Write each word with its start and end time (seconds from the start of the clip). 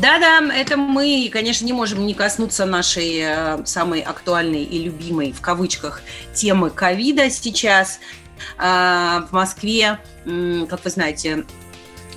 Да-да, 0.00 0.40
это 0.54 0.76
мы, 0.76 1.28
конечно, 1.32 1.64
не 1.64 1.72
можем 1.72 2.06
не 2.06 2.14
коснуться 2.14 2.66
нашей 2.66 3.18
э, 3.20 3.66
самой 3.66 4.00
актуальной 4.00 4.62
и 4.62 4.78
любимой, 4.84 5.32
в 5.32 5.40
кавычках, 5.40 6.02
темы 6.34 6.70
ковида 6.70 7.30
сейчас. 7.30 7.98
Э, 8.58 9.22
в 9.28 9.32
Москве, 9.32 9.98
как 10.24 10.84
вы 10.84 10.90
знаете, 10.90 11.44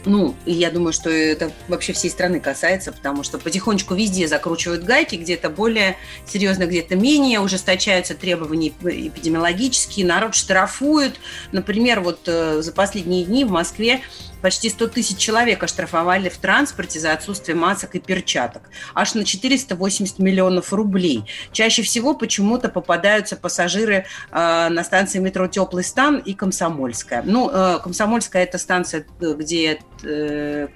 ну, 0.05 0.35
я 0.45 0.71
думаю, 0.71 0.93
что 0.93 1.09
это 1.09 1.51
вообще 1.67 1.93
всей 1.93 2.09
страны 2.09 2.39
касается, 2.39 2.91
потому 2.91 3.23
что 3.23 3.37
потихонечку 3.37 3.93
везде 3.93 4.27
закручивают 4.27 4.83
гайки, 4.83 5.15
где-то 5.15 5.49
более 5.49 5.97
серьезно, 6.25 6.65
где-то 6.65 6.95
менее, 6.95 7.39
ужесточаются 7.39 8.15
требования 8.15 8.69
эпидемиологические, 8.69 10.05
народ 10.05 10.35
штрафуют. 10.35 11.19
Например, 11.51 12.01
вот 12.01 12.21
э, 12.25 12.61
за 12.61 12.71
последние 12.71 13.25
дни 13.25 13.45
в 13.45 13.51
Москве 13.51 14.01
почти 14.41 14.69
100 14.69 14.87
тысяч 14.87 15.17
человек 15.17 15.63
оштрафовали 15.63 16.29
в 16.29 16.37
транспорте 16.37 16.99
за 16.99 17.13
отсутствие 17.13 17.55
масок 17.55 17.95
и 17.95 17.99
перчаток. 17.99 18.63
Аж 18.93 19.13
на 19.15 19.25
480 19.25 20.19
миллионов 20.19 20.73
рублей. 20.73 21.25
Чаще 21.51 21.81
всего 21.83 22.13
почему-то 22.13 22.69
попадаются 22.69 23.35
пассажиры 23.35 24.05
э, 24.31 24.69
на 24.69 24.83
станции 24.83 25.19
метро 25.19 25.47
«Теплый 25.47 25.83
стан» 25.83 26.17
и 26.17 26.33
«Комсомольская». 26.33 27.23
Ну, 27.23 27.49
э, 27.51 27.79
«Комсомольская»– 27.83 28.43
это 28.45 28.57
станция, 28.57 29.05
э, 29.19 29.33
где 29.37 29.79
э, 30.03 30.67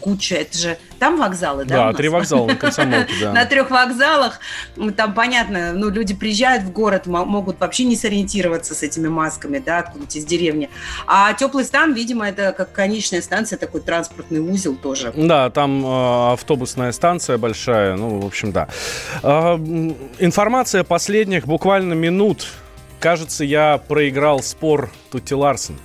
куча, 0.00 0.36
это 0.36 0.56
же 0.56 0.78
там 0.98 1.18
вокзалы, 1.18 1.64
да? 1.64 1.90
Да, 1.90 1.92
три 1.92 2.08
вокзала 2.08 2.46
на 2.46 2.54
комсомолке, 2.56 3.12
На 3.26 3.32
да. 3.34 3.44
трех 3.46 3.70
вокзалах, 3.70 4.40
там 4.96 5.14
понятно, 5.14 5.72
ну, 5.72 5.90
люди 5.90 6.14
приезжают 6.14 6.64
в 6.64 6.72
город, 6.72 7.06
мо- 7.06 7.24
могут 7.24 7.60
вообще 7.60 7.84
не 7.84 7.96
сориентироваться 7.96 8.74
с 8.74 8.82
этими 8.82 9.08
масками, 9.08 9.58
да, 9.58 9.78
откуда-то 9.80 10.18
из 10.18 10.24
деревни. 10.24 10.70
А 11.06 11.32
теплый 11.34 11.64
стан, 11.64 11.92
видимо, 11.94 12.28
это 12.28 12.52
как 12.52 12.72
конечная 12.72 13.22
станция, 13.22 13.58
такой 13.58 13.80
транспортный 13.80 14.40
узел 14.40 14.76
тоже. 14.76 15.12
Да, 15.16 15.50
там 15.50 15.84
э, 15.84 16.32
автобусная 16.32 16.92
станция 16.92 17.38
большая, 17.38 17.96
ну, 17.96 18.20
в 18.20 18.26
общем, 18.26 18.52
да. 18.52 18.68
М, 19.22 19.96
информация 20.18 20.84
последних 20.84 21.46
буквально 21.46 21.94
минут. 21.94 22.46
Кажется, 23.00 23.44
я 23.44 23.78
проиграл 23.78 24.42
спор 24.42 24.90
Тутти 25.10 25.34
Ларсен. 25.34 25.76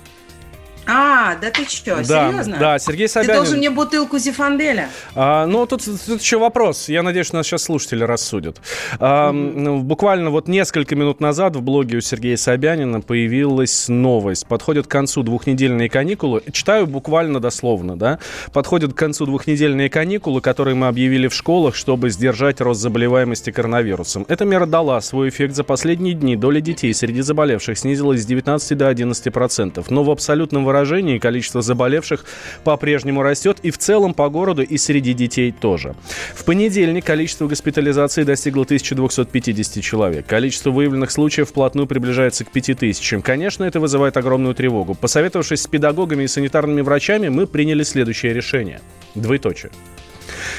А, 0.90 1.36
да 1.36 1.50
ты 1.50 1.68
что, 1.68 1.96
да, 2.02 2.30
серьезно? 2.30 2.56
да, 2.58 2.78
Сергей 2.78 3.08
Ты 3.08 3.12
Собянин. 3.12 3.36
должен 3.36 3.58
мне 3.58 3.68
бутылку 3.68 4.16
Зефанделя. 4.18 4.88
А, 5.14 5.44
ну, 5.44 5.66
тут, 5.66 5.84
тут 5.84 6.22
еще 6.22 6.38
вопрос. 6.38 6.88
Я 6.88 7.02
надеюсь, 7.02 7.30
нас 7.34 7.46
сейчас 7.46 7.64
слушатели 7.64 8.02
рассудят. 8.04 8.56
А, 8.98 9.30
ну, 9.32 9.80
Буквально 9.80 10.30
вот 10.30 10.48
несколько 10.48 10.96
минут 10.96 11.20
назад 11.20 11.56
в 11.56 11.60
блоге 11.60 11.98
у 11.98 12.00
Сергея 12.00 12.38
Собянина 12.38 13.02
появилась 13.02 13.88
новость. 13.88 14.46
Подходят 14.46 14.86
к 14.86 14.90
концу 14.90 15.22
двухнедельные 15.22 15.90
каникулы. 15.90 16.42
Читаю 16.52 16.86
буквально 16.86 17.38
дословно, 17.38 17.94
да. 17.98 18.18
Подходят 18.54 18.94
к 18.94 18.96
концу 18.96 19.26
двухнедельные 19.26 19.90
каникулы, 19.90 20.40
которые 20.40 20.74
мы 20.74 20.86
объявили 20.86 21.28
в 21.28 21.34
школах, 21.34 21.74
чтобы 21.74 22.08
сдержать 22.08 22.62
рост 22.62 22.80
заболеваемости 22.80 23.50
коронавирусом. 23.50 24.24
Эта 24.26 24.46
мера 24.46 24.64
дала 24.64 25.02
свой 25.02 25.28
эффект 25.28 25.54
за 25.54 25.64
последние 25.64 26.14
дни. 26.14 26.34
Доля 26.34 26.62
детей 26.62 26.94
среди 26.94 27.20
заболевших 27.20 27.76
снизилась 27.78 28.22
с 28.22 28.24
19 28.24 28.78
до 28.78 28.88
11 28.88 29.30
процентов. 29.34 29.90
Но 29.90 30.02
в 30.02 30.10
абсолютном 30.10 30.64
выражении 30.64 30.77
количество 31.18 31.62
заболевших 31.62 32.24
по-прежнему 32.64 33.22
растет 33.22 33.58
и 33.62 33.70
в 33.70 33.78
целом 33.78 34.14
по 34.14 34.28
городу, 34.28 34.62
и 34.62 34.76
среди 34.78 35.12
детей 35.12 35.52
тоже. 35.52 35.94
В 36.34 36.44
понедельник 36.44 37.04
количество 37.04 37.46
госпитализаций 37.46 38.24
достигло 38.24 38.64
1250 38.64 39.82
человек. 39.82 40.26
Количество 40.26 40.70
выявленных 40.70 41.10
случаев 41.10 41.50
вплотную 41.50 41.86
приближается 41.86 42.44
к 42.44 42.50
5000. 42.50 43.22
Конечно, 43.22 43.64
это 43.64 43.80
вызывает 43.80 44.16
огромную 44.16 44.54
тревогу. 44.54 44.94
Посоветовавшись 44.94 45.62
с 45.62 45.66
педагогами 45.66 46.24
и 46.24 46.28
санитарными 46.28 46.80
врачами, 46.80 47.28
мы 47.28 47.46
приняли 47.46 47.82
следующее 47.82 48.32
решение. 48.32 48.80
Двоеточие. 49.14 49.70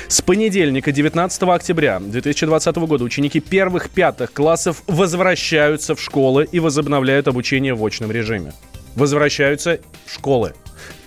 С 0.08 0.22
понедельника, 0.22 0.92
19 0.92 1.44
октября 1.44 2.00
2020 2.00 2.76
года, 2.78 3.04
ученики 3.04 3.40
первых-пятых 3.40 4.34
классов 4.34 4.84
возвращаются 4.88 5.96
в 5.96 6.02
школы 6.02 6.48
и 6.52 6.60
возобновляют 6.60 7.28
обучение 7.28 7.74
в 7.74 7.86
очном 7.86 8.12
режиме. 8.12 8.54
Возвращаются 8.96 9.80
в 10.06 10.14
школы. 10.14 10.54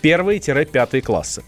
Первые-пятые 0.01 1.03
классы. 1.03 1.43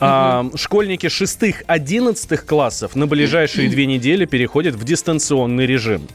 А, 0.00 0.46
школьники 0.54 1.06
6-11 1.06 2.36
классов 2.38 2.94
на 2.94 3.06
ближайшие 3.06 3.68
две 3.68 3.86
недели 3.86 4.24
переходят 4.24 4.74
в 4.74 4.84
дистанционный 4.84 5.66
режим. 5.66 6.06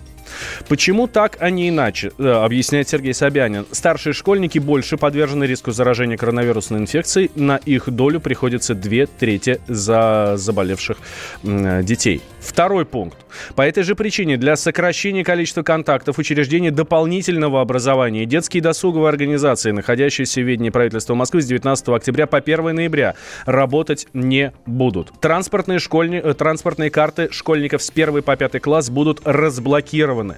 Почему 0.67 1.07
так, 1.07 1.37
а 1.39 1.49
не 1.49 1.69
иначе, 1.69 2.11
э, 2.17 2.27
объясняет 2.27 2.89
Сергей 2.89 3.13
Собянин. 3.13 3.65
Старшие 3.71 4.13
школьники 4.13 4.57
больше 4.59 4.97
подвержены 4.97 5.43
риску 5.43 5.71
заражения 5.71 6.17
коронавирусной 6.17 6.79
инфекцией. 6.79 7.31
На 7.35 7.57
их 7.57 7.89
долю 7.89 8.19
приходится 8.19 8.73
две 8.73 9.05
трети 9.05 9.59
за 9.67 10.33
заболевших 10.37 10.97
э, 11.43 11.83
детей. 11.83 12.21
Второй 12.43 12.85
пункт. 12.85 13.17
По 13.55 13.61
этой 13.61 13.83
же 13.83 13.95
причине 13.95 14.35
для 14.35 14.57
сокращения 14.57 15.23
количества 15.23 15.63
контактов 15.63 16.17
учреждений 16.17 16.71
дополнительного 16.71 17.61
образования 17.61 18.23
и 18.23 18.25
детские 18.25 18.61
досуговые 18.61 19.09
организации, 19.09 19.71
находящиеся 19.71 20.41
в 20.41 20.43
ведении 20.43 20.69
правительства 20.69 21.15
Москвы 21.15 21.41
с 21.41 21.45
19 21.45 21.87
октября 21.89 22.27
по 22.27 22.37
1 22.39 22.75
ноября, 22.75 23.15
работать 23.45 24.07
не 24.13 24.51
будут. 24.65 25.13
Транспортные, 25.21 25.79
школьни... 25.79 26.17
э, 26.17 26.33
Транспортные 26.33 26.89
карты 26.89 27.29
школьников 27.31 27.81
с 27.81 27.89
1 27.89 28.21
по 28.21 28.35
5 28.35 28.61
класс 28.61 28.89
будут 28.89 29.21
разблокированы. 29.25 30.35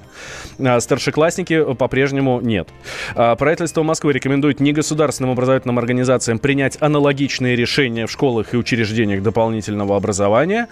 А 0.60 0.80
Старшеклассники 0.80 1.54
э, 1.54 1.74
по-прежнему 1.74 2.40
нет. 2.40 2.70
А 3.16 3.36
Правительство 3.36 3.82
Москвы 3.82 4.14
рекомендует 4.14 4.60
негосударственным 4.60 5.32
образовательным 5.32 5.80
организациям 5.80 6.38
принять 6.38 6.78
аналогичные 6.80 7.56
решения 7.56 8.06
в 8.06 8.12
школах 8.12 8.54
и 8.54 8.58
учреждениях 8.58 9.24
дополнительного 9.24 9.98
образования, 9.98 10.68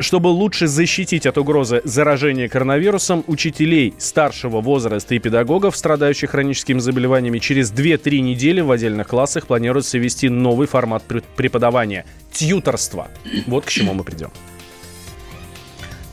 чтобы 0.00 0.28
лучше 0.28 0.55
защитить 0.64 1.26
от 1.26 1.36
угрозы 1.36 1.82
заражения 1.84 2.48
коронавирусом 2.48 3.22
учителей 3.26 3.92
старшего 3.98 4.62
возраста 4.62 5.14
и 5.14 5.18
педагогов, 5.18 5.76
страдающих 5.76 6.30
хроническими 6.30 6.78
заболеваниями, 6.78 7.38
через 7.38 7.70
2-3 7.70 8.20
недели 8.20 8.62
в 8.62 8.70
отдельных 8.70 9.08
классах 9.08 9.46
планируется 9.46 9.98
ввести 9.98 10.30
новый 10.30 10.66
формат 10.66 11.02
пре- 11.06 11.24
преподавания– 11.36 12.06
тьюторство. 12.32 13.08
Вот 13.46 13.66
к 13.66 13.68
чему 13.68 13.92
мы 13.92 14.04
придем. 14.04 14.30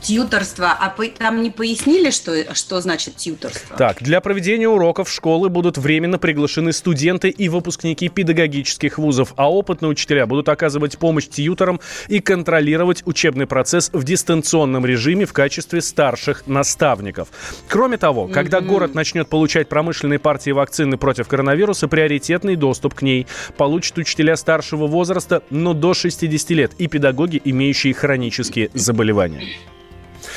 Тьюторство. 0.04 0.70
А 0.78 0.90
по- 0.90 1.06
там 1.06 1.42
не 1.42 1.50
пояснили, 1.50 2.10
что, 2.10 2.54
что 2.54 2.80
значит 2.80 3.16
тьюторство? 3.16 3.76
Так, 3.76 4.02
для 4.02 4.20
проведения 4.20 4.68
уроков 4.68 5.08
в 5.08 5.12
школы 5.12 5.48
будут 5.48 5.78
временно 5.78 6.18
приглашены 6.18 6.72
студенты 6.72 7.30
и 7.30 7.48
выпускники 7.48 8.08
педагогических 8.08 8.98
вузов, 8.98 9.32
а 9.36 9.50
опытные 9.50 9.88
учителя 9.88 10.26
будут 10.26 10.48
оказывать 10.50 10.98
помощь 10.98 11.26
тьюторам 11.26 11.80
и 12.08 12.20
контролировать 12.20 13.02
учебный 13.06 13.46
процесс 13.46 13.88
в 13.92 14.04
дистанционном 14.04 14.84
режиме 14.84 15.24
в 15.24 15.32
качестве 15.32 15.80
старших 15.80 16.46
наставников. 16.46 17.28
Кроме 17.68 17.96
того, 17.96 18.28
когда 18.28 18.60
город 18.60 18.94
начнет 18.94 19.28
получать 19.28 19.68
промышленные 19.68 20.18
партии 20.18 20.50
вакцины 20.50 20.98
против 20.98 21.28
коронавируса, 21.28 21.88
приоритетный 21.88 22.56
доступ 22.56 22.94
к 22.94 23.02
ней 23.02 23.26
получат 23.56 23.96
учителя 23.96 24.36
старшего 24.36 24.86
возраста, 24.86 25.42
но 25.48 25.72
до 25.72 25.94
60 25.94 26.50
лет 26.50 26.72
и 26.78 26.88
педагоги, 26.88 27.40
имеющие 27.42 27.94
хронические 27.94 28.70
заболевания. 28.74 29.44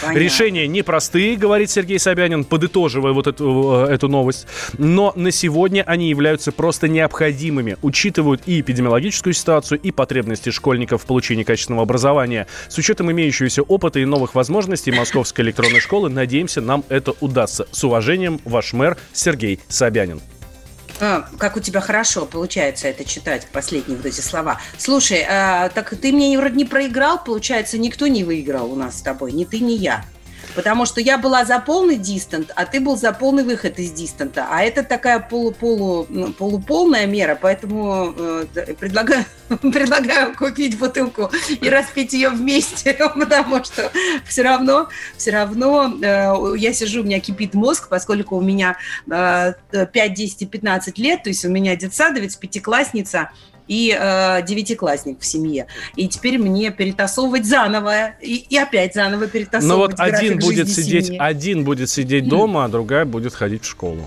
Понятно. 0.02 0.20
Решения 0.20 0.68
непростые, 0.68 1.36
говорит 1.36 1.70
Сергей 1.70 2.00
Собянин, 2.00 2.44
подытоживая 2.44 3.14
вот 3.14 3.28
эту, 3.28 3.86
э, 3.88 3.94
эту 3.94 4.08
новость. 4.08 4.48
Но 4.78 5.12
на 5.16 5.32
сегодня 5.32 5.84
они 5.86 6.10
являются 6.10 6.52
просто 6.52 6.88
необходимыми. 6.88 7.78
Учитывают 7.82 8.42
и 8.46 8.62
эпидемиологическую 8.62 9.34
ситуацию, 9.34 9.80
и 9.80 9.92
потребности 9.92 10.50
школьников 10.50 11.04
в 11.04 11.06
получении 11.06 11.44
качественного 11.44 11.84
образования. 11.84 12.48
С 12.68 12.78
учетом 12.78 13.12
имеющегося 13.12 13.64
опыта 13.64 14.00
и 14.00 14.06
новых 14.06 14.36
возможностей 14.36 14.92
Московской 14.92 15.46
электронной 15.46 15.80
школы, 15.80 16.10
надеемся, 16.10 16.62
нам 16.62 16.84
это 16.90 17.14
удастся. 17.20 17.68
С 17.72 17.84
уважением, 17.84 18.40
ваш 18.46 18.74
мэр 18.74 18.98
Сергей 19.14 19.60
Собянин. 19.68 20.22
А, 21.00 21.28
как 21.38 21.58
у 21.58 21.60
тебя 21.60 21.80
хорошо 21.80 22.26
получается 22.26 22.88
это 22.88 23.06
читать, 23.06 23.48
последние 23.52 23.98
вот 23.98 24.06
эти 24.06 24.22
слова. 24.22 24.60
Слушай, 24.78 25.26
а, 25.30 25.70
так 25.70 25.90
ты 25.90 26.12
мне 26.12 26.38
вроде 26.38 26.56
не 26.56 26.66
проиграл, 26.66 27.24
получается, 27.24 27.78
никто 27.78 28.08
не 28.08 28.24
выиграл 28.24 28.72
у 28.72 28.76
нас 28.76 29.00
с 29.00 29.02
тобой, 29.02 29.32
ни 29.32 29.46
ты, 29.46 29.60
ни 29.60 29.74
я. 29.74 30.06
Потому 30.58 30.88
что 30.88 31.00
я 31.00 31.20
была 31.20 31.46
за 31.46 31.60
полный 31.60 31.98
дистант, 31.98 32.52
а 32.56 32.66
ты 32.66 32.80
был 32.80 32.98
за 32.98 33.12
полный 33.14 33.44
выход 33.44 33.78
из 33.78 33.92
дистанта. 33.92 34.48
А 34.50 34.64
это 34.64 34.82
такая 34.82 35.20
полу-полу, 35.20 36.08
ну, 36.10 36.34
полуполная 36.34 37.06
мера, 37.06 37.38
поэтому 37.40 38.12
э, 38.18 38.74
предлагаю 38.80 39.24
предлагаю 39.62 40.36
купить 40.36 40.80
бутылку 40.80 41.30
и 41.62 41.70
распить 41.70 42.14
ее 42.14 42.30
вместе, 42.30 42.94
потому 43.16 43.64
что 43.64 43.92
все 44.26 44.42
равно, 44.42 44.90
все 45.16 45.30
равно 45.30 45.94
э, 46.02 46.58
я 46.58 46.74
сижу, 46.74 47.02
у 47.02 47.04
меня 47.04 47.20
кипит 47.20 47.54
мозг, 47.54 47.88
поскольку 47.88 48.36
у 48.36 48.42
меня 48.42 48.78
э, 49.12 49.54
5, 49.72 50.14
10 50.16 50.42
и 50.42 50.46
15 50.48 50.98
лет, 50.98 51.22
то 51.22 51.30
есть 51.30 51.46
у 51.46 51.50
меня 51.50 51.76
детсадовец, 51.76 52.36
пятиклассница, 52.36 53.30
и 53.68 53.96
э, 53.98 54.42
девятиклассник 54.46 55.20
в 55.20 55.26
семье. 55.26 55.68
И 55.96 56.08
теперь 56.08 56.38
мне 56.38 56.72
перетасовывать 56.72 57.46
заново 57.46 58.12
и, 58.22 58.46
и 58.50 58.58
опять 58.58 58.94
заново 58.94 59.28
перетасовывать. 59.28 59.98
Ну 59.98 60.06
вот 60.06 60.14
один 60.14 60.40
будет 60.40 60.70
сидеть, 60.70 61.08
семьи. 61.08 61.20
один 61.20 61.64
будет 61.64 61.90
сидеть 61.90 62.28
дома, 62.28 62.66
а 62.66 62.68
другая 62.68 63.06
будет 63.06 63.34
ходить 63.34 63.64
в 63.64 63.68
школу. 63.68 64.06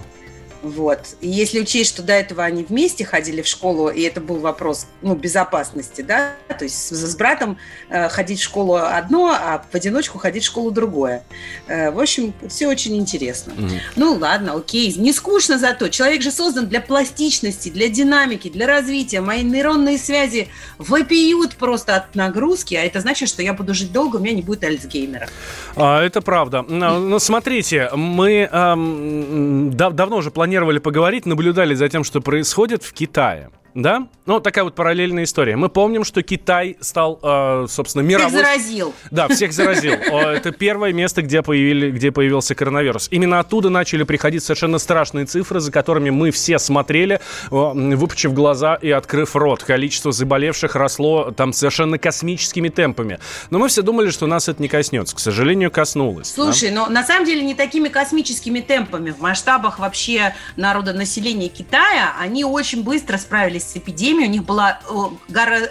Вот. 0.62 1.16
И 1.20 1.28
если 1.28 1.60
учесть, 1.60 1.90
что 1.90 2.02
до 2.02 2.12
этого 2.12 2.44
они 2.44 2.64
вместе 2.64 3.04
ходили 3.04 3.40
в 3.42 3.46
школу, 3.46 3.88
и 3.88 4.02
это 4.02 4.20
был 4.20 4.36
вопрос 4.36 4.86
ну, 5.00 5.14
безопасности, 5.14 6.02
да, 6.02 6.34
то 6.48 6.64
есть 6.64 6.76
с, 6.76 6.90
с 6.90 7.16
братом 7.16 7.56
э, 7.88 8.08
ходить 8.08 8.40
в 8.40 8.42
школу 8.42 8.74
одно, 8.74 9.28
а 9.28 9.64
в 9.70 9.74
одиночку 9.74 10.18
ходить 10.18 10.42
в 10.42 10.46
школу 10.46 10.70
другое. 10.70 11.24
Э, 11.66 11.90
в 11.90 11.98
общем, 11.98 12.34
все 12.48 12.68
очень 12.68 12.96
интересно. 12.96 13.54
Угу. 13.54 13.70
Ну 13.96 14.14
ладно, 14.14 14.54
окей, 14.54 14.92
не 14.96 15.12
скучно 15.12 15.58
зато. 15.58 15.88
Человек 15.88 16.22
же 16.22 16.30
создан 16.30 16.68
для 16.68 16.80
пластичности, 16.80 17.70
для 17.70 17.88
динамики, 17.88 18.50
для 18.50 18.66
развития. 18.66 19.22
Мои 19.22 19.42
нейронные 19.42 19.96
связи 19.96 20.48
вопиют 20.78 21.56
просто 21.56 21.96
от 21.96 22.14
нагрузки, 22.14 22.74
а 22.74 22.82
это 22.82 23.00
значит, 23.00 23.28
что 23.28 23.42
я 23.42 23.54
буду 23.54 23.72
жить 23.74 23.92
долго, 23.92 24.16
у 24.16 24.20
меня 24.20 24.34
не 24.34 24.42
будет 24.42 24.62
Альцгеймера. 24.64 25.28
А, 25.74 26.02
это 26.02 26.20
правда. 26.20 26.62
Ну, 26.68 26.98
ну 26.98 27.18
смотрите, 27.18 27.90
мы 27.94 28.48
эм, 28.50 29.74
дав 29.74 29.94
давно 29.94 30.16
уже 30.16 30.30
планировали 30.30 30.49
планировали 30.50 30.80
поговорить, 30.80 31.26
наблюдали 31.26 31.74
за 31.74 31.88
тем, 31.88 32.02
что 32.02 32.20
происходит 32.20 32.82
в 32.82 32.92
Китае. 32.92 33.50
Да? 33.74 34.08
Ну, 34.26 34.40
такая 34.40 34.64
вот 34.64 34.74
параллельная 34.74 35.24
история. 35.24 35.56
Мы 35.56 35.68
помним, 35.68 36.04
что 36.04 36.22
Китай 36.22 36.76
стал, 36.80 37.18
э, 37.22 37.66
собственно, 37.68 38.02
мировой... 38.02 38.28
Всех 38.30 38.46
заразил. 38.46 38.94
Да, 39.10 39.28
всех 39.28 39.52
заразил. 39.52 39.92
Это 39.92 40.52
первое 40.52 40.92
место, 40.92 41.22
где, 41.22 41.42
появили, 41.42 41.90
где 41.90 42.12
появился 42.12 42.54
коронавирус. 42.54 43.08
Именно 43.10 43.40
оттуда 43.40 43.70
начали 43.70 44.02
приходить 44.02 44.42
совершенно 44.42 44.78
страшные 44.78 45.26
цифры, 45.26 45.60
за 45.60 45.72
которыми 45.72 46.10
мы 46.10 46.30
все 46.30 46.58
смотрели, 46.58 47.20
выпучив 47.50 48.32
глаза 48.32 48.74
и 48.74 48.90
открыв 48.90 49.36
рот. 49.36 49.62
Количество 49.64 50.12
заболевших 50.12 50.74
росло 50.74 51.30
там 51.30 51.52
совершенно 51.52 51.98
космическими 51.98 52.68
темпами. 52.68 53.18
Но 53.50 53.58
мы 53.58 53.68
все 53.68 53.82
думали, 53.82 54.10
что 54.10 54.26
нас 54.26 54.48
это 54.48 54.62
не 54.62 54.68
коснется. 54.68 55.16
К 55.16 55.20
сожалению, 55.20 55.70
коснулось. 55.70 56.32
Слушай, 56.32 56.70
да? 56.70 56.86
но 56.86 56.86
на 56.86 57.04
самом 57.04 57.24
деле 57.24 57.42
не 57.42 57.54
такими 57.54 57.88
космическими 57.88 58.60
темпами. 58.60 59.10
В 59.10 59.20
масштабах 59.20 59.78
вообще 59.78 60.34
народонаселения 60.56 61.48
Китая 61.48 62.14
они 62.18 62.44
очень 62.44 62.82
быстро 62.82 63.16
справились 63.16 63.59
справились 63.60 63.64
с 63.64 63.76
эпидемией, 63.76 64.28
у 64.28 64.30
них 64.30 64.44
была 64.44 64.80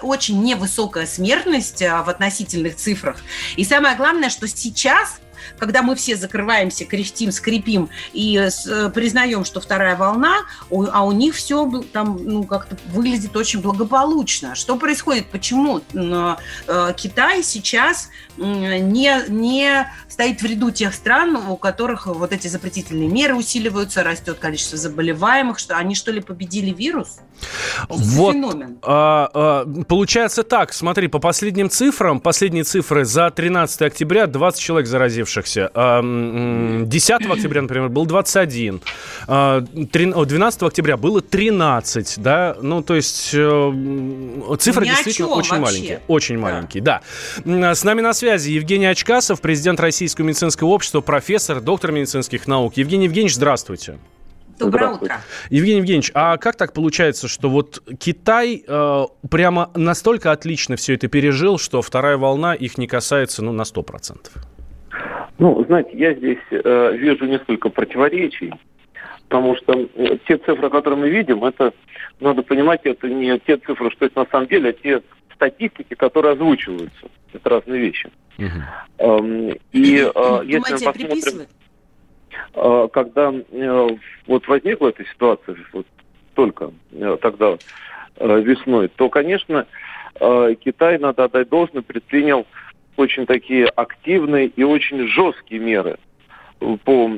очень 0.02 0.42
невысокая 0.42 1.06
смертность 1.06 1.82
а, 1.82 2.04
в 2.04 2.10
относительных 2.10 2.76
цифрах. 2.76 3.18
И 3.56 3.64
самое 3.64 3.96
главное, 3.96 4.30
что 4.30 4.48
сейчас 4.48 5.20
когда 5.57 5.81
мы 5.81 5.96
все 5.96 6.16
закрываемся, 6.16 6.86
кряхтим, 6.86 7.31
скрипим 7.31 7.90
и 8.13 8.38
э, 8.38 8.90
признаем, 8.94 9.46
что 9.46 9.60
вторая 9.62 9.96
волна, 9.96 10.46
а 10.69 11.06
у 11.06 11.12
них 11.12 11.36
все 11.36 11.69
там 11.92 12.19
ну, 12.24 12.44
как-то 12.44 12.78
выглядит 12.94 13.36
очень 13.36 13.62
благополучно. 13.62 14.56
Что 14.56 14.75
происходит? 14.78 15.28
Почему 15.28 15.81
э, 15.94 16.36
Китай 16.96 17.44
сейчас 17.44 18.10
не, 18.38 19.30
не 19.30 19.86
стоит 20.07 20.42
в 20.42 20.46
ряду 20.46 20.72
тех 20.72 20.94
стран, 20.94 21.36
у 21.36 21.57
которых 21.57 22.07
вот 22.07 22.31
эти 22.31 22.48
запретительные 22.48 23.07
меры 23.10 23.36
усиливаются, 23.36 24.04
растет 24.04 24.40
количество 24.40 24.78
заболеваемых, 24.78 25.60
что 25.60 25.78
они 25.78 25.95
что 25.95 26.12
ли 26.12 26.22
победили 26.22 26.72
вирус? 26.72 27.19
Вот, 27.88 28.34
феномен? 28.34 28.80
А, 28.81 29.30
а, 29.34 29.84
получается 29.88 30.44
так, 30.44 30.74
смотри, 30.74 31.07
по 31.07 31.19
последним 31.19 31.69
цифрам, 31.69 32.19
последние 32.19 32.63
цифры 32.63 33.06
за 33.06 33.30
13 33.30 33.81
октября 33.81 34.28
20 34.28 34.60
человек 34.60 34.88
заразившихся. 34.88 35.39
А, 35.74 36.02
10 36.86 37.12
октября, 37.26 37.62
например, 37.62 37.90
был 37.90 38.06
21. 38.06 38.82
А, 39.28 39.62
12 39.62 40.64
октября 40.64 40.98
было 40.98 41.22
13, 41.22 42.16
да, 42.18 42.56
ну, 42.62 42.82
то 42.82 42.96
есть 42.96 43.32
э, 43.34 43.72
цифры 44.60 44.86
Ни 44.86 44.90
действительно 44.90 45.30
очень 45.30 45.58
вообще. 45.58 45.74
маленькие. 45.74 46.02
Очень 46.08 46.36
да. 46.36 46.42
маленькие, 46.42 46.84
да. 46.84 47.02
С 47.46 47.84
нами 47.84 48.02
на 48.02 48.14
связи 48.14 48.52
Евгений 48.52 48.88
Очкасов, 48.88 49.42
президент 49.42 49.80
Российского 49.80 50.26
медицинского 50.26 50.70
общества, 50.70 51.02
профессор, 51.02 51.62
доктор 51.62 51.92
медицинских 51.92 52.48
наук. 52.48 52.78
Евгений 52.78 53.06
Евгеньевич, 53.06 53.36
здравствуйте. 53.36 53.98
Доброе 54.60 54.92
утро. 54.92 55.22
Евгений 55.50 55.78
Евгеньевич, 55.78 56.12
а 56.14 56.38
как 56.38 56.58
так 56.58 56.74
получается, 56.74 57.30
что 57.30 57.50
вот 57.50 57.82
Китай 57.98 58.64
э, 58.68 59.06
прямо 59.30 59.72
настолько 59.74 60.34
отлично 60.34 60.76
все 60.76 60.96
это 60.96 61.08
пережил, 61.08 61.58
что 61.58 61.82
вторая 61.82 62.18
волна 62.18 62.54
их 62.54 62.78
не 62.78 62.86
касается 62.86 63.42
ну, 63.42 63.54
на 63.54 63.62
100%? 63.62 64.18
Ну, 65.40 65.64
знаете, 65.66 65.92
я 65.94 66.14
здесь 66.14 66.38
э, 66.52 66.96
вижу 66.98 67.26
несколько 67.26 67.70
противоречий, 67.70 68.54
потому 69.28 69.56
что 69.56 69.74
э, 69.74 70.18
те 70.28 70.38
цифры, 70.38 70.70
которые 70.70 71.00
мы 71.00 71.10
видим, 71.10 71.44
это, 71.46 71.74
надо 72.20 72.44
понимать, 72.44 72.82
это 72.84 73.08
не 73.08 73.40
те 73.40 73.58
цифры, 73.58 73.90
что 73.92 74.06
это 74.06 74.20
на 74.20 74.26
самом 74.30 74.48
деле, 74.48 74.70
а 74.70 74.74
те 74.74 75.02
статистики, 75.34 75.94
которые 75.94 76.34
озвучиваются. 76.34 77.08
Это 77.32 77.50
разные 77.50 77.80
вещи. 77.80 78.10
Угу. 78.38 78.48
Эм, 78.98 79.50
и 79.72 80.12
э, 80.14 80.42
если 80.44 80.58
мы 80.58 80.94
посмотрим... 80.94 81.48
А, 82.54 82.88
когда 82.90 83.34
э, 83.34 83.88
вот 84.28 84.48
возникла 84.48 84.90
эта 84.90 85.06
ситуация, 85.06 85.56
вот 85.72 85.88
только 86.34 86.72
э, 86.92 87.18
тогда 87.22 87.58
э, 88.18 88.42
весной, 88.42 88.90
то, 88.90 89.10
конечно, 89.10 89.66
Китай, 90.66 90.98
надо 90.98 91.26
отдать 91.26 91.48
должное, 91.48 91.82
предпринял 91.82 92.46
очень 92.98 93.26
такие 93.26 93.66
активные 93.68 94.48
и 94.48 94.64
очень 94.64 95.08
жесткие 95.08 95.62
меры 95.62 95.98
по 96.60 97.10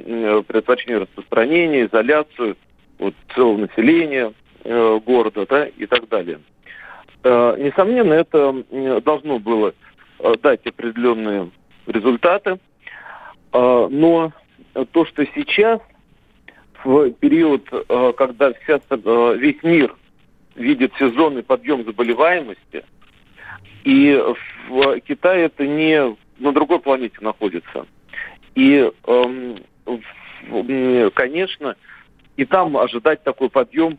предотвращению 0.47 1.01
распространения, 1.01 1.85
изоляцию 1.85 2.57
вот, 2.99 3.15
целого 3.33 3.57
населения 3.57 4.33
города 4.63 5.47
да, 5.49 5.65
и 5.65 5.87
так 5.87 6.07
далее. 6.09 6.39
Несомненно, 7.23 8.13
это 8.13 8.63
должно 9.01 9.39
было 9.39 9.73
дать 10.43 10.65
определенные 10.67 11.49
результаты, 11.87 12.59
но 13.51 14.31
то, 14.91 15.05
что 15.05 15.25
сейчас, 15.35 15.79
в 16.83 17.11
период, 17.11 17.67
э, 17.71 18.13
когда 18.17 18.53
вся, 18.53 18.79
э, 18.89 19.35
весь 19.37 19.61
мир 19.63 19.95
видит 20.55 20.93
сезонный 20.97 21.43
подъем 21.43 21.83
заболеваемости, 21.83 22.83
и 23.83 24.21
в 24.69 24.99
Китае 25.01 25.45
это 25.45 25.65
не 25.65 26.15
на 26.39 26.51
другой 26.51 26.79
планете 26.79 27.17
находится. 27.21 27.85
И, 28.55 28.89
эм, 29.07 29.57
конечно, 31.13 31.75
и 32.37 32.45
там 32.45 32.77
ожидать 32.77 33.23
такой 33.23 33.49
подъем 33.49 33.97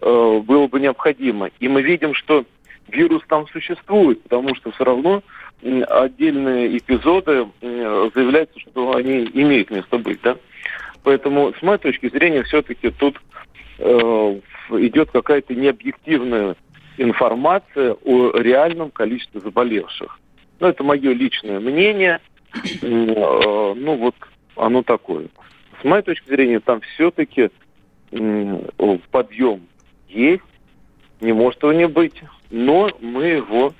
э, 0.00 0.40
было 0.44 0.66
бы 0.68 0.80
необходимо. 0.80 1.50
И 1.58 1.68
мы 1.68 1.82
видим, 1.82 2.14
что 2.14 2.44
вирус 2.88 3.22
там 3.28 3.46
существует, 3.48 4.22
потому 4.22 4.54
что 4.54 4.70
все 4.72 4.84
равно 4.84 5.22
отдельные 5.62 6.78
эпизоды 6.78 7.46
заявляется, 7.60 8.58
что 8.60 8.96
они 8.96 9.28
имеют 9.34 9.70
место 9.70 9.98
быть, 9.98 10.20
да. 10.22 10.36
Поэтому, 11.02 11.52
с 11.58 11.62
моей 11.62 11.78
точки 11.78 12.08
зрения, 12.08 12.42
все-таки 12.44 12.90
тут 12.90 13.20
э, 13.78 14.40
идет 14.70 15.10
какая-то 15.10 15.54
необъективная 15.54 16.56
информация 17.00 17.94
о 18.04 18.32
реальном 18.36 18.90
количестве 18.90 19.40
заболевших. 19.40 20.18
Ну, 20.60 20.66
это 20.66 20.84
мое 20.84 21.12
личное 21.12 21.58
мнение. 21.58 22.20
Э, 22.82 23.74
ну, 23.76 23.96
вот 23.96 24.14
оно 24.56 24.82
такое. 24.82 25.28
С 25.80 25.84
моей 25.84 26.02
точки 26.02 26.28
зрения, 26.28 26.60
там 26.60 26.80
все-таки 26.82 27.50
подъем 29.10 29.62
есть, 30.08 30.42
не 31.20 31.32
может 31.32 31.62
его 31.62 31.72
не 31.72 31.86
быть, 31.86 32.22
но 32.50 32.90
мы 33.00 33.24
его 33.24 33.72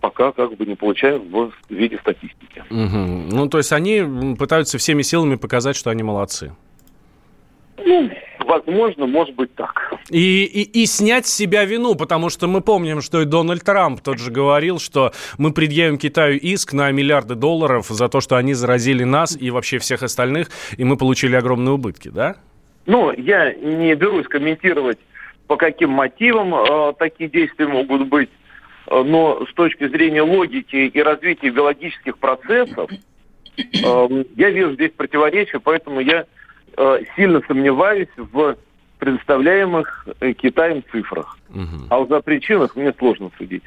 пока 0.00 0.30
как 0.32 0.54
бы 0.56 0.66
не 0.66 0.76
получаем 0.76 1.22
в 1.30 1.52
виде 1.70 1.98
статистики. 1.98 2.62
Угу. 2.70 3.34
Ну, 3.34 3.48
то 3.48 3.58
есть 3.58 3.72
они 3.72 4.36
пытаются 4.38 4.78
всеми 4.78 5.02
силами 5.02 5.34
показать, 5.34 5.74
что 5.74 5.90
они 5.90 6.04
молодцы. 6.04 6.52
Ну, 7.84 8.10
возможно, 8.40 9.06
может 9.06 9.34
быть 9.34 9.54
так. 9.54 9.94
И, 10.10 10.44
и, 10.44 10.82
и 10.82 10.86
снять 10.86 11.26
с 11.26 11.34
себя 11.34 11.64
вину, 11.64 11.94
потому 11.94 12.28
что 12.28 12.48
мы 12.48 12.60
помним, 12.60 13.00
что 13.00 13.22
и 13.22 13.24
Дональд 13.24 13.62
Трамп 13.62 14.00
тот 14.00 14.18
же 14.18 14.30
говорил, 14.30 14.78
что 14.78 15.12
мы 15.36 15.52
предъявим 15.52 15.98
Китаю 15.98 16.38
иск 16.38 16.72
на 16.72 16.90
миллиарды 16.90 17.34
долларов 17.34 17.86
за 17.88 18.08
то, 18.08 18.20
что 18.20 18.36
они 18.36 18.54
заразили 18.54 19.04
нас 19.04 19.36
и 19.40 19.50
вообще 19.50 19.78
всех 19.78 20.02
остальных, 20.02 20.48
и 20.76 20.84
мы 20.84 20.96
получили 20.96 21.36
огромные 21.36 21.74
убытки, 21.74 22.08
да? 22.08 22.36
Ну, 22.86 23.12
я 23.12 23.52
не 23.52 23.94
берусь 23.94 24.26
комментировать, 24.26 24.98
по 25.46 25.56
каким 25.56 25.90
мотивам 25.90 26.54
э, 26.54 26.94
такие 26.98 27.28
действия 27.28 27.66
могут 27.66 28.08
быть. 28.08 28.30
Э, 28.86 29.02
но 29.02 29.44
с 29.46 29.52
точки 29.52 29.88
зрения 29.88 30.22
логики 30.22 30.76
и 30.76 31.02
развития 31.02 31.50
биологических 31.50 32.16
процессов, 32.18 32.90
эм, 33.56 34.24
я 34.36 34.50
вижу 34.50 34.72
здесь 34.72 34.92
противоречие, 34.96 35.60
поэтому 35.60 36.00
я 36.00 36.20
э, 36.20 36.26
сильно 37.16 37.40
сомневаюсь 37.46 38.08
в 38.16 38.56
предоставляемых 38.98 40.08
э, 40.20 40.32
Китаем 40.32 40.82
цифрах. 40.90 41.38
Угу. 41.50 41.86
А 41.90 41.98
вот 41.98 42.12
о 42.12 42.20
причинах 42.20 42.76
мне 42.76 42.92
сложно 42.98 43.30
судить. 43.38 43.62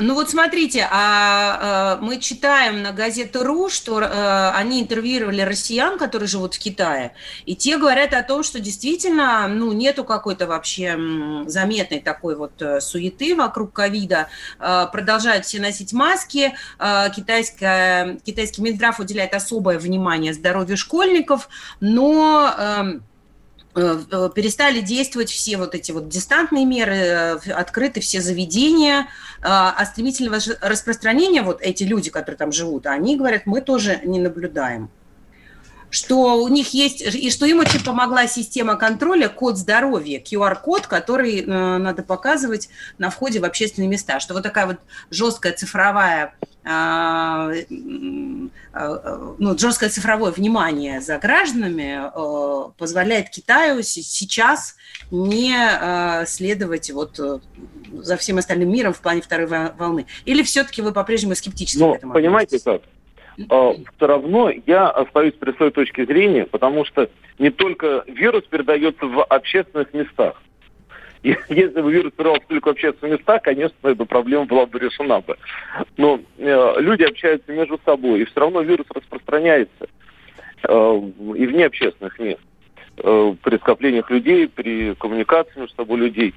Ну 0.00 0.14
вот 0.14 0.30
смотрите, 0.30 0.88
а, 0.90 1.96
а, 1.98 1.98
мы 2.00 2.18
читаем 2.18 2.82
на 2.82 2.92
газету.ру, 2.92 3.68
что 3.68 4.00
а, 4.02 4.52
они 4.56 4.80
интервьюировали 4.80 5.42
россиян, 5.42 5.98
которые 5.98 6.28
живут 6.28 6.54
в 6.54 6.58
Китае, 6.58 7.12
и 7.44 7.54
те 7.54 7.76
говорят 7.76 8.14
о 8.14 8.22
том, 8.22 8.42
что 8.42 8.58
действительно 8.58 9.46
ну, 9.48 9.72
нету 9.72 10.04
какой-то 10.04 10.46
вообще 10.46 10.98
заметной 11.46 12.00
такой 12.00 12.36
вот 12.36 12.60
э, 12.62 12.80
суеты 12.80 13.36
вокруг 13.36 13.74
ковида, 13.74 14.28
а, 14.58 14.86
продолжают 14.86 15.44
все 15.44 15.60
носить 15.60 15.92
маски, 15.92 16.54
а, 16.78 17.10
китайская, 17.10 18.18
китайский 18.24 18.62
Минздрав 18.62 18.98
уделяет 18.98 19.34
особое 19.34 19.78
внимание 19.78 20.32
здоровью 20.32 20.78
школьников, 20.78 21.48
но... 21.80 22.50
А, 22.56 22.86
Э, 22.86 22.94
э, 22.94 23.11
перестали 23.74 24.80
действовать 24.80 25.30
все 25.30 25.56
вот 25.56 25.74
эти 25.74 25.92
вот 25.92 26.08
дистантные 26.08 26.64
меры, 26.64 26.94
э, 26.94 27.52
открыты 27.52 28.00
все 28.00 28.20
заведения, 28.20 29.08
а 29.40 29.84
стремительного 29.86 30.40
распространения 30.60 31.42
вот 31.42 31.60
эти 31.62 31.84
люди, 31.84 32.10
которые 32.10 32.38
там 32.38 32.52
живут, 32.52 32.86
они 32.86 33.16
говорят, 33.16 33.46
мы 33.46 33.60
тоже 33.60 34.00
не 34.04 34.20
наблюдаем 34.20 34.90
что 35.92 36.42
у 36.42 36.48
них 36.48 36.72
есть, 36.72 37.02
и 37.02 37.30
что 37.30 37.44
им 37.44 37.60
очень 37.60 37.84
помогла 37.84 38.26
система 38.26 38.76
контроля, 38.76 39.28
код 39.28 39.58
здоровья, 39.58 40.20
QR-код, 40.20 40.86
который 40.86 41.40
э, 41.40 41.44
надо 41.44 42.02
показывать 42.02 42.70
на 42.96 43.10
входе 43.10 43.40
в 43.40 43.44
общественные 43.44 43.88
места, 43.88 44.18
что 44.18 44.32
вот 44.32 44.42
такая 44.42 44.66
вот 44.66 44.78
жесткая 45.10 45.52
цифровая 45.52 46.34
э, 46.64 46.70
э, 47.68 49.34
ну, 49.38 49.58
жесткое 49.58 49.90
цифровое 49.90 50.32
внимание 50.32 51.02
за 51.02 51.18
гражданами 51.18 52.00
э, 52.06 52.70
позволяет 52.78 53.28
Китаю 53.28 53.82
сейчас 53.82 54.76
не 55.10 55.54
э, 55.54 56.24
следовать 56.26 56.90
вот 56.90 57.20
за 57.92 58.16
всем 58.16 58.38
остальным 58.38 58.72
миром 58.72 58.94
в 58.94 59.00
плане 59.02 59.20
второй 59.20 59.46
волны? 59.46 60.06
Или 60.24 60.42
все-таки 60.42 60.80
вы 60.80 60.92
по-прежнему 60.92 61.34
скептически 61.34 61.80
ну, 61.80 61.92
к 61.92 61.96
этому 61.98 62.14
Понимаете 62.14 62.58
как? 62.60 62.80
А, 63.48 63.72
все 63.96 64.06
равно 64.06 64.52
я 64.66 64.88
остаюсь 64.88 65.34
при 65.34 65.52
своей 65.52 65.72
точке 65.72 66.04
зрения, 66.04 66.46
потому 66.46 66.84
что 66.84 67.08
не 67.38 67.50
только 67.50 68.04
вирус 68.06 68.44
передается 68.44 69.06
в 69.06 69.24
общественных 69.24 69.92
местах. 69.94 70.40
Если 71.22 71.80
бы 71.80 71.92
вирус 71.92 72.12
передавался 72.12 72.46
только 72.48 72.68
в 72.68 72.70
общественных 72.72 73.20
местах, 73.20 73.42
конечно, 73.42 73.76
эта 73.82 74.04
проблема 74.04 74.44
была 74.44 74.66
бы 74.66 74.78
решена 74.78 75.20
бы. 75.20 75.36
Но 75.96 76.20
э, 76.38 76.74
люди 76.78 77.04
общаются 77.04 77.52
между 77.52 77.80
собой, 77.84 78.20
и 78.20 78.24
все 78.24 78.40
равно 78.40 78.60
вирус 78.62 78.86
распространяется 78.92 79.86
э, 80.68 81.02
и 81.36 81.46
вне 81.46 81.66
общественных 81.66 82.18
мест. 82.18 82.40
Э, 82.98 83.34
при 83.42 83.56
скоплениях 83.56 84.10
людей, 84.10 84.48
при 84.48 84.94
коммуникации 84.96 85.60
между 85.60 85.74
собой 85.76 85.98
людей. 85.98 86.34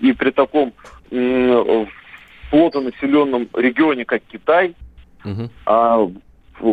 И 0.00 0.12
при 0.12 0.30
таком 0.30 0.72
э, 1.10 1.86
плотно 2.50 2.90
регионе, 2.90 4.04
как 4.04 4.22
Китай, 4.30 4.74
угу. 5.24 5.48
а 5.66 6.10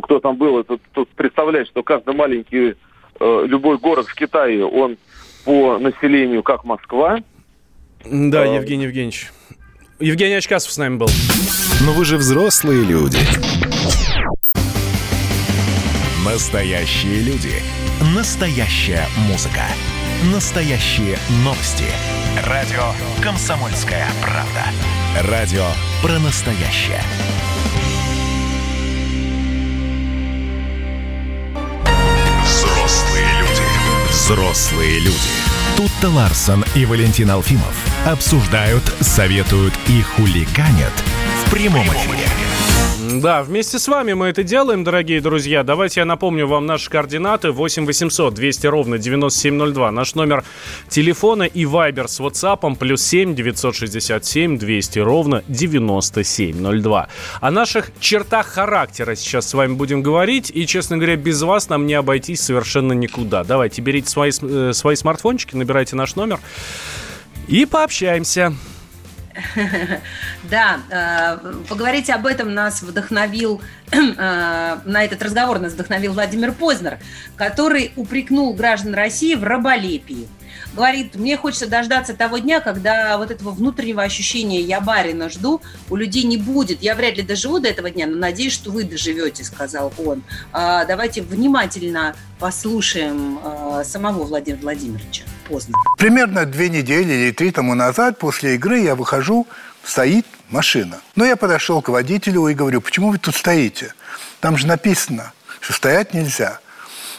кто 0.03 0.19
там 0.19 0.37
был, 0.37 0.59
это 0.59 0.77
тут 0.93 1.09
представляет, 1.09 1.67
что 1.67 1.83
каждый 1.83 2.13
маленький, 2.13 2.75
э, 3.19 3.43
любой 3.47 3.77
город 3.77 4.07
в 4.07 4.15
Китае, 4.15 4.65
он 4.65 4.97
по 5.45 5.77
населению 5.77 6.43
как 6.43 6.63
Москва. 6.63 7.19
Да, 8.05 8.43
а... 8.43 8.45
Евгений 8.45 8.85
Евгеньевич. 8.85 9.31
Евгений 9.99 10.35
Очкасов 10.35 10.71
с 10.71 10.77
нами 10.77 10.97
был. 10.97 11.09
Но 11.85 11.93
вы 11.93 12.05
же 12.05 12.17
взрослые 12.17 12.83
люди. 12.83 13.19
Настоящие 16.25 17.21
люди. 17.21 17.53
Настоящая 18.15 19.05
музыка. 19.29 19.63
Настоящие 20.33 21.17
новости. 21.43 21.85
Радио 22.47 22.93
«Комсомольская 23.23 24.05
правда». 24.21 25.29
Радио 25.29 25.65
про 26.01 26.19
настоящее. 26.19 27.01
Взрослые 34.21 34.99
люди. 34.99 35.60
Тут-то 35.81 36.09
Ларсон 36.09 36.63
и 36.75 36.85
Валентин 36.85 37.31
Алфимов 37.31 37.73
обсуждают, 38.05 38.83
советуют 38.99 39.73
и 39.87 40.03
хуликанят 40.03 40.93
в 41.43 41.49
прямом 41.49 41.87
эфире. 41.87 42.27
Да, 43.19 43.41
вместе 43.41 43.77
с 43.79 43.87
вами 43.87 44.13
мы 44.13 44.27
это 44.27 44.43
делаем, 44.43 44.83
дорогие 44.83 45.21
друзья. 45.21 45.63
Давайте 45.63 46.01
я 46.01 46.05
напомню 46.05 46.47
вам 46.47 46.65
наши 46.65 46.89
координаты. 46.89 47.51
8 47.51 47.85
800 47.85 48.33
200 48.33 48.67
ровно 48.67 48.97
9702. 48.99 49.91
Наш 49.91 50.15
номер 50.15 50.43
телефона 50.87 51.43
и 51.43 51.65
вайбер 51.65 52.07
с 52.07 52.19
WhatsApp 52.19 52.75
плюс 52.77 53.01
7 53.01 53.35
967 53.35 54.57
200 54.57 54.99
ровно 54.99 55.43
9702. 55.47 57.07
О 57.41 57.51
наших 57.51 57.91
чертах 57.99 58.47
характера 58.47 59.15
сейчас 59.15 59.49
с 59.49 59.53
вами 59.55 59.73
будем 59.73 60.03
говорить. 60.03 60.51
И, 60.53 60.65
честно 60.65 60.97
говоря, 60.97 61.15
без 61.15 61.41
вас 61.41 61.69
нам 61.69 61.87
не 61.87 61.95
обойтись 61.95 62.41
совершенно 62.41 62.93
никуда. 62.93 63.43
Давайте, 63.43 63.81
берите 63.81 64.09
свои, 64.09 64.31
э, 64.41 64.71
свои 64.73 64.95
смартфончики, 64.95 65.55
набирайте 65.55 65.70
наш 65.95 66.15
номер 66.15 66.39
и 67.47 67.65
пообщаемся. 67.65 68.53
Да, 70.49 70.79
э, 70.89 71.63
поговорить 71.69 72.09
об 72.09 72.25
этом 72.25 72.53
нас 72.53 72.81
вдохновил, 72.81 73.61
э, 73.91 73.97
на 73.97 75.03
этот 75.03 75.21
разговор 75.21 75.59
нас 75.59 75.73
вдохновил 75.73 76.13
Владимир 76.13 76.51
Познер, 76.51 76.99
который 77.35 77.91
упрекнул 77.95 78.53
граждан 78.53 78.93
России 78.93 79.35
в 79.35 79.43
раболепии. 79.43 80.27
Говорит, 80.73 81.15
мне 81.15 81.37
хочется 81.37 81.67
дождаться 81.67 82.13
того 82.13 82.37
дня, 82.37 82.61
когда 82.61 83.17
вот 83.17 83.29
этого 83.29 83.51
внутреннего 83.51 84.03
ощущения 84.03 84.61
«я 84.61 84.79
барина 84.79 85.29
жду» 85.29 85.61
у 85.89 85.95
людей 85.95 86.23
не 86.23 86.37
будет. 86.37 86.81
Я 86.81 86.95
вряд 86.95 87.17
ли 87.17 87.23
доживу 87.23 87.59
до 87.59 87.67
этого 87.67 87.89
дня, 87.89 88.07
но 88.07 88.15
надеюсь, 88.17 88.53
что 88.53 88.71
вы 88.71 88.83
доживете, 88.83 89.43
сказал 89.43 89.93
он. 89.97 90.23
А, 90.53 90.85
давайте 90.85 91.21
внимательно 91.21 92.15
послушаем 92.39 93.39
самого 93.83 94.23
Владимира 94.23 94.61
Владимировича. 94.61 95.23
Поздно. 95.51 95.75
Примерно 95.97 96.45
две 96.45 96.69
недели 96.69 97.11
или 97.11 97.31
три 97.31 97.51
тому 97.51 97.75
назад 97.75 98.17
после 98.17 98.55
игры 98.55 98.79
я 98.79 98.95
выхожу, 98.95 99.47
стоит 99.83 100.25
машина. 100.49 101.01
Но 101.17 101.25
я 101.25 101.35
подошел 101.35 101.81
к 101.81 101.89
водителю 101.89 102.47
и 102.47 102.53
говорю, 102.53 102.79
почему 102.79 103.09
вы 103.11 103.17
тут 103.17 103.35
стоите? 103.35 103.93
Там 104.39 104.57
же 104.57 104.65
написано, 104.65 105.33
что 105.59 105.73
стоять 105.73 106.13
нельзя. 106.13 106.59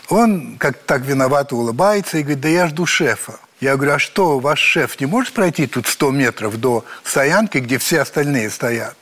Он 0.09 0.57
как 0.59 0.79
так 0.79 1.03
виновато 1.03 1.57
улыбается 1.57 2.17
и 2.17 2.23
говорит, 2.23 2.41
да 2.41 2.49
я 2.49 2.69
жду 2.69 2.87
шефа. 2.87 3.39
Я 3.61 3.77
говорю, 3.77 3.93
а 3.93 3.99
что, 3.99 4.39
ваш 4.39 4.61
шеф 4.61 4.99
не 4.99 5.05
может 5.05 5.35
пройти 5.35 5.67
тут 5.67 5.87
100 5.87 6.11
метров 6.13 6.59
до 6.59 6.87
стоянки, 7.05 7.59
где 7.59 7.77
все 7.77 8.01
остальные 8.01 8.49
стоят? 8.49 8.97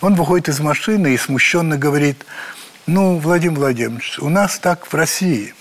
Он 0.00 0.14
выходит 0.14 0.48
из 0.48 0.60
машины 0.60 1.12
и 1.12 1.18
смущенно 1.18 1.76
говорит, 1.76 2.24
ну, 2.86 3.18
Владимир 3.18 3.58
Владимирович, 3.58 4.18
у 4.18 4.30
нас 4.30 4.58
так 4.58 4.86
в 4.90 4.94
России. 4.94 5.54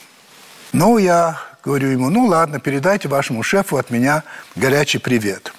Ну, 0.71 0.97
я 0.97 1.41
говорю 1.65 1.89
ему, 1.89 2.09
ну, 2.09 2.25
ладно, 2.25 2.59
передайте 2.59 3.07
вашему 3.07 3.43
шефу 3.43 3.77
от 3.77 3.89
меня 3.89 4.23
горячий 4.55 4.99
привет. 4.99 5.51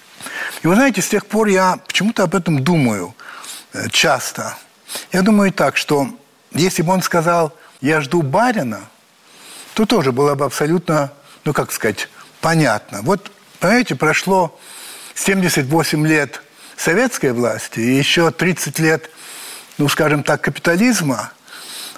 И 0.62 0.66
вы 0.66 0.74
знаете, 0.74 1.02
с 1.02 1.08
тех 1.08 1.26
пор 1.26 1.48
я 1.48 1.78
почему-то 1.86 2.22
об 2.22 2.34
этом 2.34 2.62
думаю 2.62 3.14
э, 3.72 3.88
часто. 3.90 4.56
Я 5.12 5.22
думаю 5.22 5.52
так, 5.52 5.76
что 5.76 6.08
если 6.52 6.82
бы 6.82 6.92
он 6.92 7.02
сказал, 7.02 7.52
я 7.80 8.00
жду 8.00 8.22
барина– 8.22 8.80
то 9.76 9.84
тоже 9.84 10.10
было 10.10 10.34
бы 10.34 10.46
абсолютно, 10.46 11.12
ну 11.44 11.52
как 11.52 11.70
сказать, 11.70 12.08
понятно. 12.40 13.02
Вот, 13.02 13.30
понимаете, 13.60 13.94
прошло 13.94 14.58
78 15.14 16.06
лет 16.06 16.40
советской 16.78 17.34
власти 17.34 17.80
и 17.80 17.94
еще 17.94 18.30
30 18.30 18.78
лет, 18.78 19.10
ну 19.76 19.86
скажем 19.90 20.22
так, 20.22 20.40
капитализма, 20.40 21.30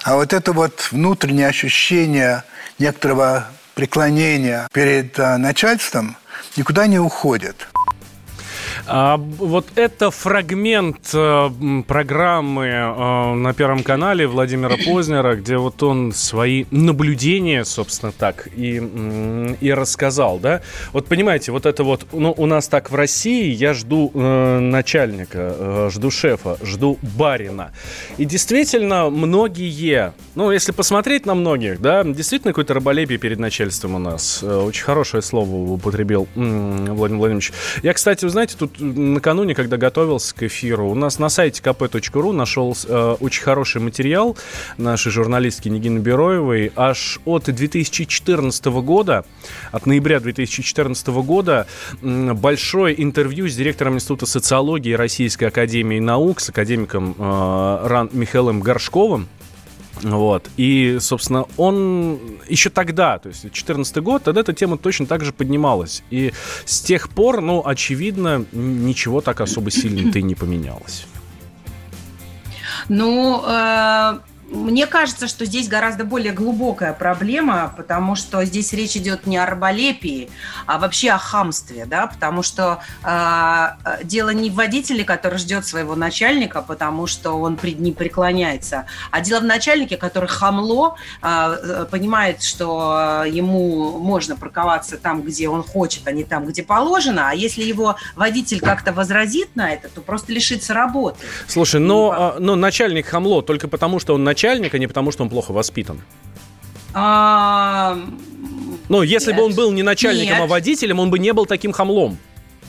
а 0.03 0.15
вот 0.15 0.33
это 0.33 0.51
вот 0.51 0.89
внутреннее 0.91 1.47
ощущение 1.47 2.43
некоторого 2.79 3.47
преклонения 3.79 4.67
перед 4.73 5.17
а, 5.17 5.37
начальством 5.37 6.17
никуда 6.57 6.85
не 6.85 6.99
уходит. 6.99 7.69
А, 8.89 9.17
вот 9.17 9.67
это 9.75 10.09
фрагмент 10.09 11.11
а, 11.13 11.51
программы 11.87 12.71
а, 12.73 13.35
на 13.35 13.53
Первом 13.53 13.83
канале 13.83 14.25
Владимира 14.25 14.75
Познера, 14.85 15.35
где 15.35 15.57
вот 15.57 15.83
он 15.83 16.11
свои 16.11 16.65
наблюдения, 16.71 17.65
собственно, 17.65 18.11
так 18.11 18.47
и, 18.55 18.81
и 19.61 19.71
рассказал, 19.71 20.39
да? 20.39 20.61
Вот 20.91 21.05
понимаете, 21.05 21.51
вот 21.51 21.67
это 21.67 21.83
вот, 21.83 22.07
ну, 22.13 22.33
у 22.35 22.45
нас 22.47 22.67
так 22.67 22.89
в 22.89 22.95
России, 22.95 23.53
я 23.53 23.73
жду 23.73 24.11
э, 24.13 24.59
начальника, 24.59 25.55
э, 25.57 25.89
жду 25.91 26.09
шефа, 26.09 26.57
жду 26.63 26.97
барина. 27.01 27.71
И 28.17 28.25
действительно, 28.25 29.09
многие, 29.11 30.13
ну, 30.33 30.51
если 30.51 30.71
посмотреть 30.71 31.27
на 31.27 31.35
многих, 31.35 31.79
да, 31.79 32.03
действительно 32.03 32.53
какое-то 32.53 32.73
раболепие 32.73 33.19
перед 33.19 33.37
начальством 33.37 33.95
у 33.95 33.99
нас. 33.99 34.39
Э, 34.41 34.61
очень 34.61 34.83
хорошее 34.83 35.21
слово 35.21 35.73
употребил 35.73 36.27
э, 36.35 36.39
Владимир 36.39 37.19
Владимирович. 37.19 37.51
Я, 37.83 37.93
кстати, 37.93 38.25
вы 38.25 38.31
знаете, 38.31 38.55
тут 38.57 38.78
накануне, 38.79 39.55
когда 39.55 39.77
готовился 39.77 40.35
к 40.35 40.43
эфиру, 40.43 40.89
у 40.89 40.95
нас 40.95 41.19
на 41.19 41.29
сайте 41.29 41.61
kp.ru 41.61 42.31
нашел 42.31 42.75
э, 42.87 43.15
очень 43.19 43.43
хороший 43.43 43.81
материал 43.81 44.37
нашей 44.77 45.11
журналистки 45.11 45.69
Нигины 45.69 45.99
Бероевой. 45.99 46.71
Аж 46.75 47.19
от 47.25 47.45
2014 47.45 48.65
года, 48.65 49.25
от 49.71 49.85
ноября 49.85 50.19
2014 50.19 51.07
года, 51.07 51.67
большое 52.01 53.01
интервью 53.01 53.47
с 53.47 53.55
директором 53.55 53.95
Института 53.95 54.25
социологии 54.25 54.93
Российской 54.93 55.45
Академии 55.45 55.99
Наук, 55.99 56.39
с 56.39 56.49
академиком 56.49 57.15
э, 57.17 57.79
Ран 57.87 58.09
Михаилом 58.13 58.59
Горшковым. 58.61 59.27
Вот. 60.01 60.49
И, 60.57 60.97
собственно, 60.99 61.45
он 61.57 62.19
еще 62.47 62.69
тогда, 62.69 63.19
то 63.19 63.29
есть 63.29 63.41
2014 63.41 63.97
год, 63.97 64.23
тогда 64.23 64.41
эта 64.41 64.53
тема 64.53 64.77
точно 64.77 65.05
так 65.05 65.25
же 65.25 65.33
поднималась. 65.33 66.03
И 66.09 66.31
с 66.65 66.81
тех 66.81 67.09
пор, 67.09 67.41
ну, 67.41 67.61
очевидно, 67.65 68.45
ничего 68.51 69.21
так 69.21 69.41
особо 69.41 69.71
сильно-то 69.71 70.19
и 70.19 70.21
не 70.21 70.35
поменялось. 70.35 71.05
Ну, 72.87 73.43
э, 73.45 74.19
мне 74.51 74.87
кажется, 74.87 75.27
что 75.27 75.45
здесь 75.45 75.67
гораздо 75.67 76.03
более 76.03 76.33
глубокая 76.33 76.93
проблема, 76.93 77.73
потому 77.75 78.15
что 78.15 78.43
здесь 78.45 78.73
речь 78.73 78.95
идет 78.95 79.25
не 79.25 79.37
о 79.37 79.45
раболепии, 79.45 80.29
а 80.65 80.79
вообще 80.79 81.11
о 81.11 81.17
хамстве, 81.17 81.85
да, 81.85 82.07
потому 82.07 82.43
что 82.43 82.81
э, 83.03 83.67
дело 84.03 84.29
не 84.29 84.49
в 84.49 84.55
водителе, 84.55 85.03
который 85.03 85.37
ждет 85.39 85.65
своего 85.65 85.95
начальника, 85.95 86.61
потому 86.61 87.07
что 87.07 87.33
он 87.33 87.57
пред 87.57 87.79
ним 87.79 87.93
преклоняется, 87.93 88.85
а 89.11 89.21
дело 89.21 89.41
в 89.41 89.45
начальнике, 89.45 89.97
который 89.97 90.29
хамло, 90.29 90.95
э, 91.21 91.85
понимает, 91.89 92.41
что 92.41 93.23
ему 93.25 93.99
можно 93.99 94.35
парковаться 94.35 94.97
там, 94.97 95.21
где 95.21 95.47
он 95.49 95.63
хочет, 95.63 96.07
а 96.07 96.11
не 96.11 96.23
там, 96.23 96.45
где 96.45 96.63
положено, 96.63 97.29
а 97.29 97.33
если 97.33 97.63
его 97.63 97.95
водитель 98.15 98.59
как-то 98.59 98.93
возразит 98.93 99.55
на 99.55 99.73
это, 99.73 99.89
то 99.89 100.01
просто 100.01 100.31
лишится 100.31 100.73
работы. 100.73 101.19
Слушай, 101.47 101.79
но, 101.79 102.35
И... 102.37 102.41
но 102.41 102.55
начальник 102.55 103.07
хамло 103.07 103.41
только 103.41 103.67
потому, 103.67 103.99
что 103.99 104.15
он 104.15 104.23
начальник, 104.23 104.38
начальник, 104.39 104.73
а 104.73 104.77
не 104.77 104.87
потому, 104.87 105.11
что 105.11 105.23
он 105.23 105.29
плохо 105.29 105.51
воспитан? 105.51 106.01
А... 106.93 107.97
Ну, 108.87 109.03
если 109.03 109.31
Нет. 109.31 109.37
бы 109.37 109.45
он 109.45 109.53
был 109.53 109.71
не 109.71 109.83
начальником, 109.83 110.37
Нет. 110.37 110.43
а 110.43 110.47
водителем, 110.47 110.99
он 110.99 111.11
бы 111.11 111.19
не 111.19 111.33
был 111.33 111.45
таким 111.45 111.71
хамлом. 111.71 112.17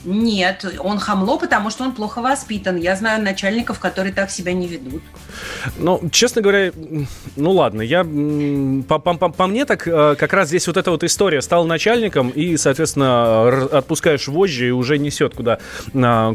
Нет, 0.03 0.65
он 0.79 0.99
хамло, 0.99 1.37
потому 1.37 1.69
что 1.69 1.83
он 1.83 1.93
плохо 1.93 2.21
воспитан. 2.21 2.77
Я 2.77 2.95
знаю 2.95 3.23
начальников, 3.23 3.79
которые 3.79 4.13
так 4.13 4.31
себя 4.31 4.53
не 4.53 4.67
ведут. 4.67 5.01
Ну, 5.77 6.01
честно 6.11 6.41
говоря, 6.41 6.71
ну 7.35 7.51
ладно, 7.51 7.81
я 7.81 8.03
по, 8.03 8.99
по, 8.99 9.29
по, 9.29 9.47
мне 9.47 9.65
так 9.65 9.87
э, 9.87 10.15
как 10.17 10.33
раз 10.33 10.49
здесь 10.49 10.67
вот 10.67 10.77
эта 10.77 10.91
вот 10.91 11.03
история. 11.03 11.41
Стал 11.41 11.65
начальником 11.65 12.29
и, 12.29 12.57
соответственно, 12.57 13.67
отпускаешь 13.77 14.27
вожжи 14.27 14.69
и 14.69 14.71
уже 14.71 14.97
несет 14.97 15.35
куда, 15.35 15.59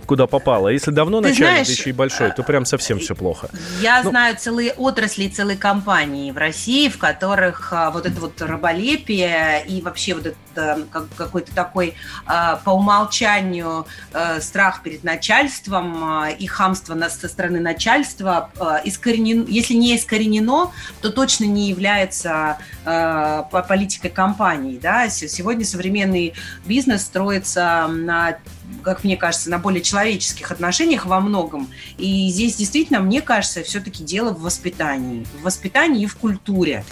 куда 0.06 0.26
попало. 0.26 0.68
Если 0.68 0.90
давно 0.90 1.20
Ты 1.20 1.28
начальник, 1.28 1.50
знаешь, 1.50 1.66
да 1.66 1.72
еще 1.72 1.90
и 1.90 1.92
большой, 1.92 2.32
то 2.32 2.42
прям 2.42 2.64
совсем 2.64 2.98
все 2.98 3.14
плохо. 3.14 3.48
Я 3.80 4.02
ну, 4.02 4.10
знаю 4.10 4.36
целые 4.36 4.72
отрасли, 4.72 5.28
целые 5.28 5.56
компании 5.56 6.30
в 6.30 6.36
России, 6.36 6.88
в 6.88 6.98
которых 6.98 7.72
а, 7.72 7.90
вот 7.90 8.06
это 8.06 8.20
вот 8.20 8.40
раболепие 8.40 9.64
и 9.66 9.80
вообще 9.82 10.14
вот 10.14 10.26
это 10.26 10.80
какой-то 11.16 11.54
такой 11.54 11.94
а, 12.26 12.56
по 12.56 12.70
умолчанию 12.70 13.86
э, 14.12 14.40
страх 14.40 14.82
перед 14.82 15.04
начальством 15.04 16.24
э, 16.24 16.36
и 16.36 16.46
хамство 16.46 16.96
со 17.08 17.28
стороны 17.28 17.60
начальства 17.60 18.50
э, 18.86 18.88
искоренен, 18.88 19.46
если 19.46 19.74
не 19.74 19.96
искоренено, 19.96 20.72
то 21.00 21.10
точно 21.10 21.44
не 21.44 21.68
является 21.68 22.58
политикой 22.84 24.10
компании. 24.10 24.78
Да? 24.80 25.08
Сегодня 25.08 25.64
современный 25.64 26.34
бизнес 26.64 27.02
строится 27.02 27.88
на 27.88 28.38
как 28.82 29.04
мне 29.04 29.16
кажется, 29.16 29.50
на 29.50 29.58
более 29.58 29.82
человеческих 29.82 30.50
отношениях 30.50 31.06
во 31.06 31.20
многом. 31.20 31.68
И 31.98 32.28
здесь 32.30 32.56
действительно, 32.56 33.00
мне 33.00 33.20
кажется, 33.20 33.62
все-таки 33.62 34.04
дело 34.04 34.32
в 34.32 34.42
воспитании. 34.42 35.26
В 35.40 35.42
воспитании 35.42 36.02
и 36.02 36.06
в 36.06 36.16
культуре. 36.16 36.84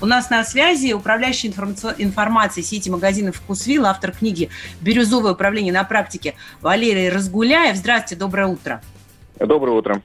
У 0.00 0.06
нас 0.06 0.30
на 0.30 0.44
связи 0.44 0.92
управляющий 0.92 1.48
информацией 1.48 2.64
сети 2.64 2.90
магазинов 2.90 3.36
«Вкусвилл», 3.36 3.86
автор 3.86 4.12
книги 4.12 4.50
«Бирюзовое 4.80 5.32
управление 5.32 5.72
на 5.72 5.84
практике» 5.84 6.34
Валерий 6.60 7.08
Разгуляев. 7.08 7.76
Здравствуйте, 7.76 8.16
доброе 8.16 8.46
утро. 8.48 8.82
Доброе 9.40 9.72
утро. 9.72 10.02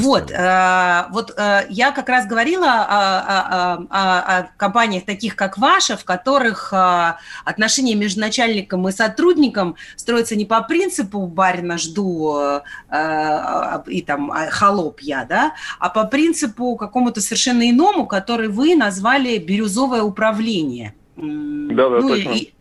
Вот, 0.00 0.30
э, 0.30 1.04
вот 1.10 1.32
э, 1.36 1.66
я 1.70 1.92
как 1.92 2.08
раз 2.08 2.26
говорила 2.26 2.66
о, 2.66 3.20
о, 3.20 3.86
о, 3.88 4.38
о 4.38 4.48
компаниях 4.56 5.04
таких, 5.04 5.36
как 5.36 5.56
ваша, 5.58 5.96
в 5.96 6.04
которых 6.04 6.72
э, 6.72 7.14
отношения 7.44 7.94
между 7.94 8.20
начальником 8.20 8.88
и 8.88 8.92
сотрудником 8.92 9.76
строятся 9.96 10.36
не 10.36 10.44
по 10.44 10.60
принципу 10.62 11.26
«барина 11.26 11.78
жду» 11.78 12.36
э, 12.38 12.60
э, 12.90 13.82
и 13.86 14.02
там 14.02 14.30
«холоп 14.50 15.00
я», 15.00 15.24
да, 15.24 15.54
а 15.78 15.88
по 15.88 16.04
принципу 16.04 16.76
какому-то 16.76 17.20
совершенно 17.20 17.70
иному, 17.70 18.06
который 18.06 18.48
вы 18.48 18.74
назвали 18.74 19.38
«бирюзовое 19.38 20.02
управление». 20.02 20.94
Да, 21.16 21.88
да, 21.88 22.00
ну, 22.00 22.08
точно. 22.08 22.30
И, 22.32 22.52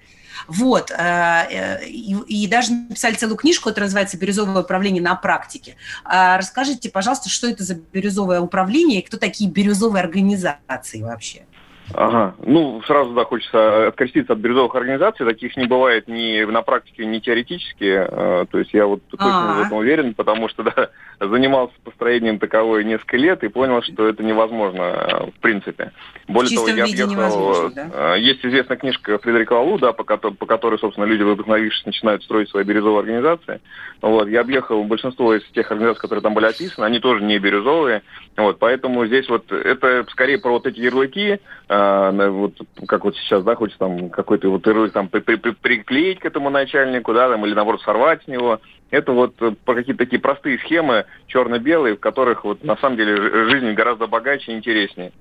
вот. 0.47 0.91
Э, 0.91 1.47
э, 1.49 1.87
и, 1.87 2.47
даже 2.47 2.73
написали 2.73 3.15
целую 3.15 3.37
книжку, 3.37 3.69
которая 3.69 3.87
называется 3.87 4.17
«Бирюзовое 4.17 4.61
управление 4.61 5.01
на 5.01 5.15
практике». 5.15 5.75
А 6.03 6.37
расскажите, 6.37 6.89
пожалуйста, 6.89 7.29
что 7.29 7.47
это 7.47 7.63
за 7.63 7.75
бирюзовое 7.75 8.39
управление 8.39 9.01
и 9.01 9.05
кто 9.05 9.17
такие 9.17 9.49
бирюзовые 9.49 10.03
организации 10.03 11.01
вообще? 11.01 11.45
Ага. 11.93 12.35
Ну, 12.43 12.81
сразу, 12.87 13.13
да, 13.13 13.25
хочется 13.25 13.87
откреститься 13.87 14.33
от 14.33 14.39
бирюзовых 14.39 14.73
организаций. 14.75 15.25
Таких 15.25 15.55
не 15.55 15.67
бывает 15.67 16.07
ни 16.07 16.43
на 16.43 16.61
практике, 16.61 17.05
ни 17.05 17.19
теоретически. 17.19 17.83
Э, 17.83 18.45
то 18.49 18.57
есть 18.57 18.73
я 18.73 18.87
вот 18.87 19.03
точно 19.09 19.27
А-а-а. 19.27 19.63
в 19.63 19.65
этом 19.67 19.77
уверен, 19.77 20.13
потому 20.13 20.49
что, 20.49 20.63
да, 20.75 20.89
занимался 21.19 21.73
построением 21.83 22.39
таковой 22.39 22.83
несколько 22.83 23.17
лет 23.17 23.43
и 23.43 23.49
понял, 23.49 23.81
что 23.83 24.07
это 24.07 24.23
невозможно 24.23 24.81
э, 24.81 25.25
в 25.31 25.39
принципе. 25.41 25.91
Более 26.27 26.55
того, 26.55 26.67
я 26.69 26.83
объехал... 26.83 27.69
Да? 27.69 28.15
Э, 28.15 28.19
есть 28.19 28.43
известная 28.43 28.77
книжка 28.77 29.19
Фредерика 29.19 29.53
Лалу, 29.53 29.77
да, 29.77 29.93
по 29.93 30.03
по 30.03 30.45
которой, 30.45 30.79
собственно, 30.79 31.05
люди, 31.05 31.21
вдохновившись, 31.23 31.85
начинают 31.85 32.23
строить 32.23 32.49
свои 32.49 32.63
бирюзовые 32.63 32.99
организации. 32.99 33.61
Вот. 34.01 34.27
Я 34.27 34.41
объехал 34.41 34.83
большинство 34.83 35.35
из 35.35 35.43
тех 35.51 35.69
организаций, 35.71 36.01
которые 36.01 36.23
там 36.23 36.33
были 36.33 36.45
описаны, 36.45 36.85
они 36.85 36.99
тоже 36.99 37.23
не 37.23 37.37
бирюзовые. 37.37 38.01
Вот. 38.37 38.59
Поэтому 38.59 39.05
здесь 39.05 39.29
вот 39.29 39.51
это 39.51 40.05
скорее 40.09 40.39
про 40.39 40.51
вот 40.51 40.65
эти 40.65 40.79
ярлыки, 40.79 41.39
э, 41.75 42.29
вот 42.29 42.53
как 42.87 43.05
вот 43.05 43.15
сейчас, 43.17 43.43
да, 43.43 43.55
хочется 43.55 43.79
там 43.79 44.09
какой-то 44.09 44.49
вот 44.49 44.65
ярлык 44.65 44.91
там 44.91 45.07
при, 45.07 45.19
при, 45.19 45.35
при, 45.35 45.51
приклеить 45.51 46.19
к 46.19 46.25
этому 46.25 46.49
начальнику, 46.49 47.13
да, 47.13 47.29
там, 47.29 47.45
или 47.45 47.53
наоборот 47.53 47.81
сорвать 47.81 48.23
с 48.23 48.27
него. 48.27 48.59
Это 48.91 49.11
вот 49.11 49.33
э, 49.41 49.53
какие-то 49.65 50.03
такие 50.03 50.21
простые 50.21 50.59
схемы, 50.59 51.05
черно-белые, 51.27 51.95
в 51.95 51.99
которых 51.99 52.43
вот 52.43 52.63
на 52.63 52.77
самом 52.77 52.97
деле 52.97 53.49
жизнь 53.49 53.73
гораздо 53.73 54.07
богаче 54.07 54.51
и 54.51 54.55
интереснее. 54.55 55.11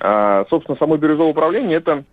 А, 0.00 0.46
собственно, 0.48 0.78
само 0.78 0.96
бирюзовое 0.96 1.30
управление– 1.30 1.76
это 1.78 2.04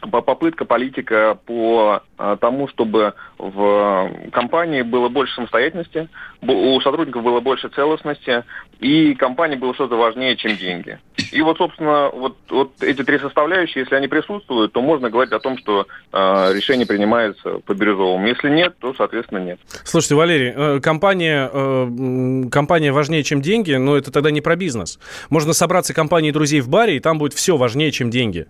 попытка 0.00 0.64
политика 0.64 1.38
по 1.46 2.02
а, 2.16 2.36
тому, 2.36 2.68
чтобы 2.68 3.14
в 3.38 4.10
компании 4.32 4.82
было 4.82 5.08
больше 5.08 5.34
самостоятельности, 5.34 6.08
у 6.42 6.80
сотрудников 6.80 7.22
было 7.22 7.40
больше 7.40 7.68
целостности, 7.68 8.44
и 8.80 9.14
компания 9.14 9.56
была 9.56 9.74
что-то 9.74 9.96
важнее, 9.96 10.36
чем 10.36 10.56
деньги. 10.56 10.98
И 11.32 11.42
вот, 11.42 11.58
собственно, 11.58 12.10
вот, 12.10 12.36
вот 12.48 12.72
эти 12.80 13.02
три 13.02 13.18
составляющие, 13.18 13.82
если 13.82 13.94
они 13.94 14.08
присутствуют, 14.08 14.72
то 14.72 14.80
можно 14.80 15.10
говорить 15.10 15.32
о 15.32 15.40
том, 15.40 15.58
что 15.58 15.86
э, 16.12 16.52
решение 16.54 16.86
принимается 16.86 17.58
по 17.64 17.74
бирюзовому. 17.74 18.26
Если 18.26 18.48
нет, 18.50 18.76
то, 18.78 18.94
соответственно, 18.94 19.38
нет. 19.38 19.58
Слушайте, 19.84 20.14
Валерий, 20.14 20.52
э, 20.54 20.80
компания, 20.80 21.50
э, 21.52 22.48
компания 22.50 22.92
важнее, 22.92 23.24
чем 23.24 23.42
деньги, 23.42 23.72
но 23.74 23.96
это 23.96 24.10
тогда 24.10 24.30
не 24.30 24.40
про 24.40 24.56
бизнес. 24.56 24.98
Можно 25.28 25.52
собраться 25.52 25.92
компанией 25.92 26.32
друзей 26.32 26.60
в 26.60 26.68
баре, 26.68 26.96
и 26.96 27.00
там 27.00 27.18
будет 27.18 27.34
все 27.34 27.56
важнее, 27.56 27.90
чем 27.90 28.10
деньги. 28.10 28.46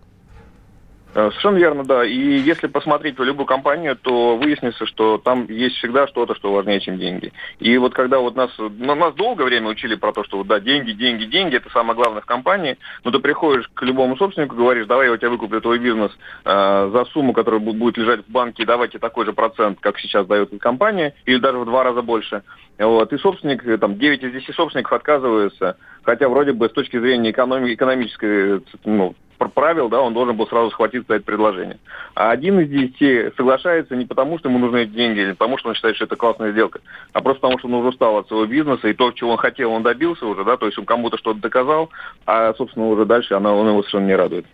Э, 1.15 1.31
совершенно 1.31 1.57
верно, 1.57 1.85
да. 1.85 2.05
И 2.05 2.15
если 2.15 2.67
посмотреть 2.67 3.19
в 3.19 3.23
любую 3.23 3.47
компанию, 3.47 3.97
то 3.97 4.37
выяснится, 4.37 4.87
что 4.87 5.19
там 5.19 5.47
есть 5.49 5.77
всегда 5.77 6.07
что-то, 6.07 6.35
что 6.35 6.53
важнее, 6.53 6.81
чем 6.81 6.99
деньги. 6.99 7.33
И 7.61 7.77
вот 7.79 7.95
когда 7.95 8.19
вот 8.19 8.37
нас, 8.37 8.51
ну, 8.59 8.95
нас 8.95 9.15
долгое 9.15 9.45
время 9.45 9.69
учили 9.69 9.95
про 9.95 10.13
то, 10.13 10.23
что 10.25 10.39
вот, 10.39 10.47
да, 10.47 10.61
деньги, 10.61 10.93
деньги, 10.93 11.25
деньги, 11.25 11.57
это 11.57 11.71
самое 11.71 11.97
главное 11.97 12.21
в 12.21 12.27
компании, 12.27 12.77
но 13.05 13.11
ты 13.11 13.21
приходишь 13.21 13.69
к 13.73 13.83
любому 13.83 14.17
собственнику, 14.17 14.57
говоришь, 14.57 14.87
давай 14.87 15.07
я 15.07 15.13
у 15.13 15.17
тебя 15.17 15.31
выкуплю 15.31 15.61
твой 15.61 15.79
бизнес 15.79 16.13
э, 16.45 16.91
за 16.93 17.05
сумму, 17.07 17.33
которая 17.33 17.61
будет 17.61 17.97
лежать 17.97 18.21
в 18.27 18.31
банке, 18.31 18.67
давайте 18.67 18.99
такой 18.99 19.25
же 19.25 19.33
процент, 19.33 19.79
как 19.81 19.99
сейчас 19.99 20.27
дает 20.27 20.51
компания, 20.61 21.15
или 21.25 21.39
даже 21.39 21.59
в 21.59 21.65
два 21.65 21.85
раза 21.85 22.03
больше. 22.03 22.43
Вот. 22.79 23.13
И 23.13 23.19
собственник, 23.19 23.67
э, 23.67 23.77
там, 23.79 23.99
9 23.99 24.23
из 24.23 24.33
10 24.33 24.55
собственников 24.55 24.93
отказываются, 24.93 25.77
хотя 26.03 26.29
вроде 26.29 26.53
бы 26.53 26.69
с 26.69 26.73
точки 26.73 26.99
зрения 26.99 27.33
экономи- 27.33 27.75
экономической 27.75 28.63
ну, 28.85 29.15
правил, 29.47 29.89
да, 29.89 30.01
он 30.01 30.15
должен 30.15 30.37
был 30.37 30.47
сразу 30.49 30.71
схватиться 30.71 31.07
за 31.09 31.15
это 31.17 31.25
предложение. 31.25 31.79
А 32.15 32.31
один 32.31 32.59
из 32.61 32.69
десяти 32.69 33.31
соглашается 33.37 33.95
не 33.97 34.05
потому, 34.05 34.39
что 34.39 34.49
ему 34.49 34.59
нужны 34.59 34.83
эти 34.83 34.91
деньги, 34.91 35.21
или 35.21 35.33
потому, 35.33 35.59
что 35.59 35.69
он 35.69 35.75
считает, 35.75 35.97
что 35.97 36.07
это 36.07 36.17
классная 36.17 36.53
сделка, 36.53 36.81
а 37.13 37.21
просто 37.21 37.41
потому, 37.41 37.59
что 37.59 37.69
он 37.69 37.75
уже 37.75 37.89
устал 37.89 38.19
от 38.19 38.29
своего 38.29 38.47
бизнеса, 38.47 38.89
и 38.89 38.95
то, 38.95 39.13
чего 39.13 39.31
он 39.31 39.37
хотел, 39.37 39.73
он 39.73 39.83
добился 39.83 40.27
уже, 40.27 40.45
да, 40.45 40.57
то 40.57 40.67
есть 40.67 40.79
он 40.79 40.85
кому-то 40.85 41.19
что-то 41.19 41.41
доказал, 41.41 41.91
а, 42.27 42.53
собственно, 42.55 42.89
уже 42.89 43.05
дальше 43.05 43.35
она, 43.35 43.55
он 43.55 43.69
его 43.69 43.83
совершенно 43.83 44.07
не 44.07 44.17
радует. 44.17 44.47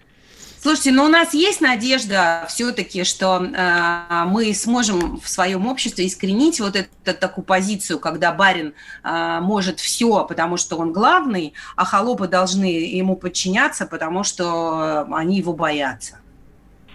Слушайте, 0.65 0.93
но 0.93 1.05
у 1.05 1.09
нас 1.09 1.35
есть 1.35 1.61
надежда 1.61 2.47
все-таки, 2.49 3.05
что 3.05 3.37
э, 3.45 4.25
мы 4.25 4.55
сможем 4.55 5.19
в 5.19 5.29
своем 5.29 5.67
обществе 5.67 6.07
искоренить 6.07 6.59
вот 6.59 6.75
эту, 6.75 6.89
такую 7.21 7.45
позицию, 7.45 7.99
когда 7.99 8.33
барин 8.33 8.73
э, 9.05 9.41
может 9.43 9.79
все, 9.79 10.25
потому 10.25 10.57
что 10.57 10.77
он 10.77 10.95
главный, 10.95 11.53
а 11.77 11.85
холопы 11.85 12.29
должны 12.29 12.65
ему 12.65 13.15
подчиняться, 13.15 13.85
потому 13.85 14.25
что 14.25 15.07
они 15.13 15.37
его 15.37 15.53
боятся. 15.53 16.19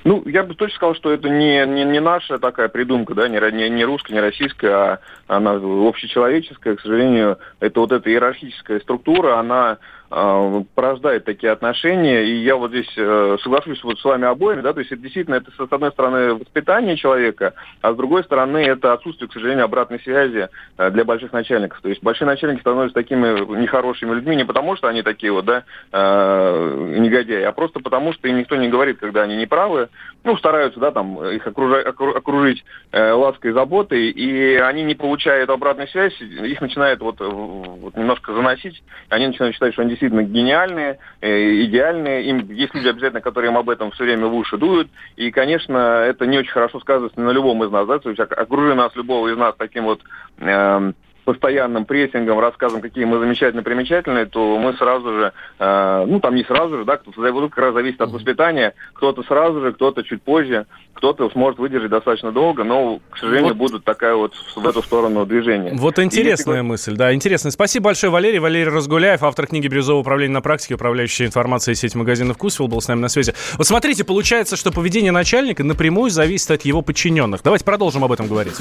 Ну, 0.03 0.23
я 0.25 0.41
бы 0.41 0.55
точно 0.55 0.75
сказал, 0.75 0.95
что 0.95 1.11
это 1.11 1.29
не, 1.29 1.63
не, 1.67 1.83
не 1.83 1.99
наша 1.99 2.39
такая 2.39 2.69
придумка, 2.69 3.13
да, 3.13 3.27
не, 3.27 3.39
не, 3.51 3.69
не 3.69 3.85
русская, 3.85 4.13
не 4.13 4.19
российская, 4.19 4.71
а 4.73 4.99
она 5.27 5.51
общечеловеческая. 5.51 6.75
К 6.75 6.81
сожалению, 6.81 7.37
это 7.59 7.81
вот 7.81 7.91
эта 7.91 8.09
иерархическая 8.09 8.79
структура, 8.79 9.37
она 9.37 9.77
порождает 10.09 11.25
такие 11.25 11.51
отношения. 11.51 12.23
И 12.23 12.37
я 12.37 12.55
вот 12.55 12.71
здесь 12.71 12.91
э, 12.97 13.37
соглашусь 13.43 13.83
вот 13.83 13.99
с 13.99 14.03
вами 14.03 14.25
обоими, 14.25 14.61
да, 14.61 14.73
то 14.73 14.79
есть 14.79 14.91
это 14.91 15.01
действительно, 15.01 15.35
это 15.35 15.51
с 15.51 15.71
одной 15.71 15.91
стороны 15.91 16.33
воспитание 16.33 16.97
человека, 16.97 17.53
а 17.81 17.93
с 17.93 17.95
другой 17.95 18.23
стороны 18.23 18.57
это 18.57 18.93
отсутствие, 18.93 19.29
к 19.29 19.33
сожалению, 19.33 19.65
обратной 19.65 19.99
связи 19.99 20.49
э, 20.77 20.89
для 20.89 21.05
больших 21.05 21.31
начальников. 21.31 21.79
То 21.81 21.89
есть 21.89 22.01
большие 22.01 22.25
начальники 22.25 22.61
становятся 22.61 22.95
такими 22.95 23.59
нехорошими 23.59 24.15
людьми 24.15 24.35
не 24.35 24.45
потому, 24.45 24.75
что 24.75 24.87
они 24.87 25.03
такие 25.03 25.31
вот, 25.31 25.45
да, 25.45 25.63
э, 25.91 26.95
негодяи, 26.97 27.43
а 27.43 27.51
просто 27.51 27.79
потому, 27.79 28.11
что 28.13 28.27
им 28.27 28.39
никто 28.39 28.55
не 28.55 28.67
говорит, 28.67 28.97
когда 28.99 29.21
они 29.21 29.35
неправы, 29.35 29.89
ну, 30.23 30.35
стараются, 30.37 30.79
да, 30.79 30.91
там, 30.91 31.23
их 31.23 31.45
окружать, 31.45 31.85
окружить 31.85 32.65
лаской 32.91 33.51
заботой, 33.51 34.09
и 34.09 34.55
они 34.55 34.83
не 34.83 34.95
получают 34.95 35.49
обратной 35.49 35.87
связи, 35.87 36.23
их 36.23 36.59
начинает 36.61 36.99
вот, 36.99 37.19
вот 37.19 37.95
немножко 37.95 38.33
заносить, 38.33 38.83
они 39.09 39.27
начинают 39.27 39.55
считать, 39.55 39.73
что 39.73 39.83
они 39.83 39.95
действительно 39.99 40.23
гениальные, 40.23 40.97
э, 41.21 41.63
идеальные. 41.65 42.23
Им 42.25 42.51
есть 42.51 42.73
люди 42.73 42.87
обязательно, 42.87 43.21
которые 43.21 43.51
им 43.51 43.57
об 43.57 43.69
этом 43.69 43.91
все 43.91 44.05
время 44.05 44.27
в 44.27 44.35
уши 44.35 44.57
дуют. 44.57 44.89
И, 45.17 45.29
конечно, 45.31 45.77
это 45.77 46.25
не 46.25 46.37
очень 46.37 46.51
хорошо 46.51 46.79
сказывается 46.79 47.19
на 47.19 47.31
любом 47.31 47.63
из 47.63 47.71
нас. 47.71 47.85
Да? 47.85 47.99
То 47.99 48.09
есть 48.09 48.19
окружи 48.19 48.73
нас, 48.75 48.95
любого 48.95 49.27
из 49.27 49.37
нас 49.37 49.55
таким 49.57 49.83
вот 49.83 50.01
э, 50.37 50.93
постоянным 51.25 51.85
прессингом, 51.85 52.39
рассказом, 52.39 52.81
какие 52.81 53.05
мы 53.05 53.19
замечательные, 53.19 53.63
примечательные, 53.63 54.25
то 54.25 54.57
мы 54.57 54.73
сразу 54.73 55.11
же, 55.13 55.33
э, 55.59 56.05
ну 56.07 56.19
там 56.19 56.35
не 56.35 56.43
сразу 56.43 56.77
же, 56.77 56.85
да, 56.85 56.97
кто-то 56.97 57.49
как 57.49 57.57
раз 57.57 57.73
зависит 57.73 58.01
от 58.01 58.11
воспитания, 58.11 58.73
кто-то 58.93 59.23
сразу 59.23 59.61
же, 59.61 59.73
кто-то 59.73 60.03
чуть 60.03 60.21
позже, 60.21 60.65
кто-то 60.93 61.29
сможет 61.29 61.59
выдержать 61.59 61.91
достаточно 61.91 62.31
долго, 62.31 62.63
но, 62.63 62.99
к 63.09 63.17
сожалению, 63.17 63.53
вот. 63.53 63.57
будут 63.57 63.85
такая 63.85 64.15
вот 64.15 64.33
в 64.55 64.67
эту 64.67 64.81
сторону 64.83 65.25
движения. 65.25 65.71
Вот 65.73 65.97
интересная 65.99 66.57
если... 66.57 66.67
мысль, 66.67 66.95
да, 66.95 67.13
интересная. 67.13 67.51
Спасибо 67.51 67.85
большое, 67.85 68.11
Валерий. 68.11 68.39
Валерий 68.39 68.69
Разгуляев, 68.69 69.23
автор 69.23 69.47
книги 69.47 69.67
«Бирюзовое 69.67 70.01
управление 70.01 70.33
на 70.33 70.41
практике», 70.41 70.75
управляющая 70.75 71.25
информацией 71.25 71.75
сеть 71.75 71.95
магазинов 71.95 72.35
«Вкусвилл», 72.35 72.67
был 72.67 72.81
с 72.81 72.87
нами 72.87 72.99
на 72.99 73.09
связи. 73.09 73.33
Вот 73.57 73.65
смотрите, 73.65 74.03
получается, 74.03 74.57
что 74.57 74.71
поведение 74.71 75.11
начальника 75.11 75.63
напрямую 75.63 76.09
зависит 76.09 76.51
от 76.51 76.63
его 76.63 76.81
подчиненных. 76.81 77.41
Давайте 77.43 77.63
продолжим 77.63 78.03
об 78.03 78.11
этом 78.11 78.27
говорить. 78.27 78.55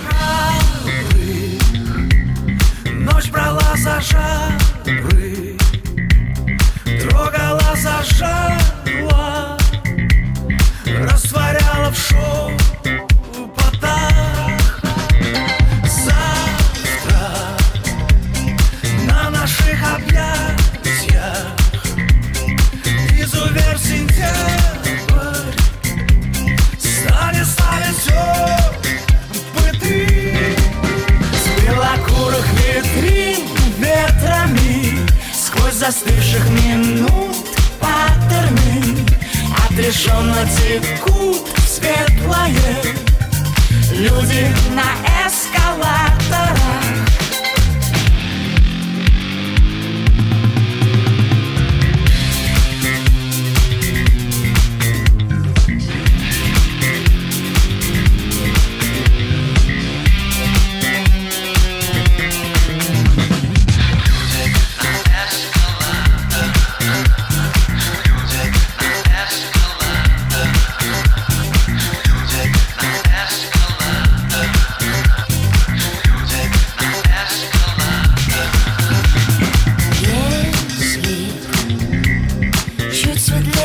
Отрешенно 39.89 40.47
текут 40.47 41.49
в 41.57 41.67
светлое. 41.67 42.53
Люди 43.91 44.55
на 44.75 45.08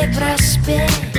sempre 0.04 0.26
a 0.26 0.36
esperar. 0.36 1.13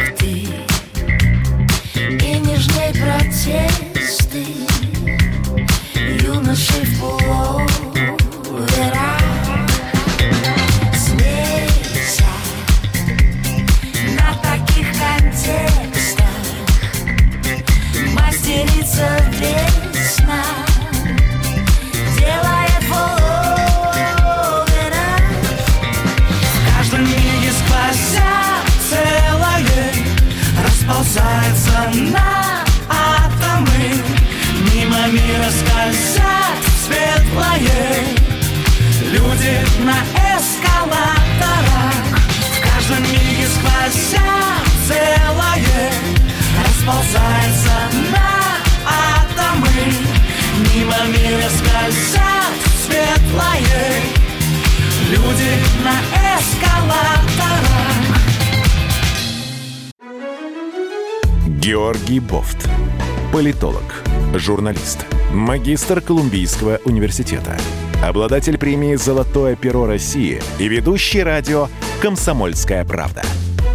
Журналист, 64.44 65.06
магистр 65.32 66.00
Колумбийского 66.00 66.80
университета, 66.84 67.56
обладатель 68.02 68.58
премии 68.58 68.94
«Золотое 68.94 69.56
перо 69.56 69.86
России» 69.86 70.42
и 70.58 70.68
ведущий 70.68 71.22
радио 71.22 71.68
«Комсомольская 72.02 72.84
правда». 72.84 73.22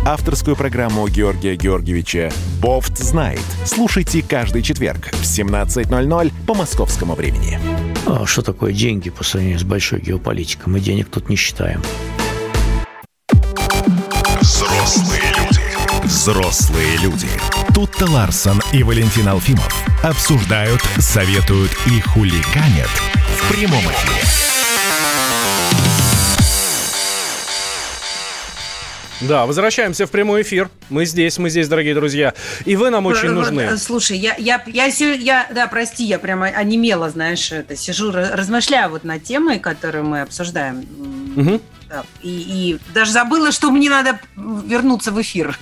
Авторскую 0.09 0.55
программу 0.55 1.07
Георгия 1.07 1.55
Георгиевича 1.55 2.31
«Бофт 2.59 2.97
знает». 2.97 3.43
Слушайте 3.63 4.23
каждый 4.27 4.63
четверг 4.63 5.11
в 5.11 5.21
17.00 5.21 6.33
по 6.47 6.55
московскому 6.55 7.13
времени. 7.13 7.59
А 8.07 8.25
что 8.25 8.41
такое 8.41 8.73
деньги 8.73 9.11
по 9.11 9.23
сравнению 9.23 9.59
с 9.59 9.63
большой 9.63 10.01
геополитикой? 10.01 10.73
Мы 10.73 10.79
денег 10.79 11.09
тут 11.11 11.29
не 11.29 11.35
считаем. 11.35 11.83
Взрослые 14.41 15.21
люди. 15.37 15.61
Взрослые 16.03 16.97
люди. 16.97 17.29
Тут-то 17.75 18.09
Ларсон 18.09 18.63
и 18.73 18.81
Валентин 18.81 19.27
Алфимов 19.27 19.71
обсуждают, 20.03 20.81
советуют 20.97 21.69
и 21.85 22.01
хулиганят 22.01 22.89
в 23.37 23.53
прямом 23.53 23.83
эфире. 23.83 24.48
Да, 29.21 29.45
возвращаемся 29.45 30.05
в 30.05 30.12
прямой 30.12 30.43
эфир. 30.43 30.69
Мы 30.89 31.05
здесь, 31.05 31.38
мы 31.38 31.49
здесь, 31.49 31.67
дорогие 31.67 31.93
друзья. 31.93 32.34
И 32.65 32.75
вы 32.75 32.89
нам 32.89 33.05
очень 33.05 33.29
нужны. 33.29 33.77
Слушай, 33.77 34.17
я, 34.17 34.36
я, 34.38 34.63
я, 34.65 34.86
я, 34.86 35.47
да, 35.53 35.67
прости, 35.67 36.05
я 36.05 36.19
прямо 36.19 36.47
онемела, 36.47 37.10
знаешь, 37.10 37.51
это, 37.51 37.75
сижу, 37.75 38.12
размышляю 38.12 38.89
вот 38.91 39.03
над 39.03 39.23
темой, 39.23 39.60
которую 39.60 40.05
мы 40.05 40.21
обсуждаем. 40.21 40.86
Угу. 41.36 41.62
Да, 41.89 42.03
и, 42.21 42.29
и 42.29 42.79
даже 42.93 43.12
забыла, 43.12 43.51
что 43.51 43.71
мне 43.71 43.89
надо 43.89 44.19
вернуться 44.36 45.12
в 45.12 45.21
эфир. 45.21 45.58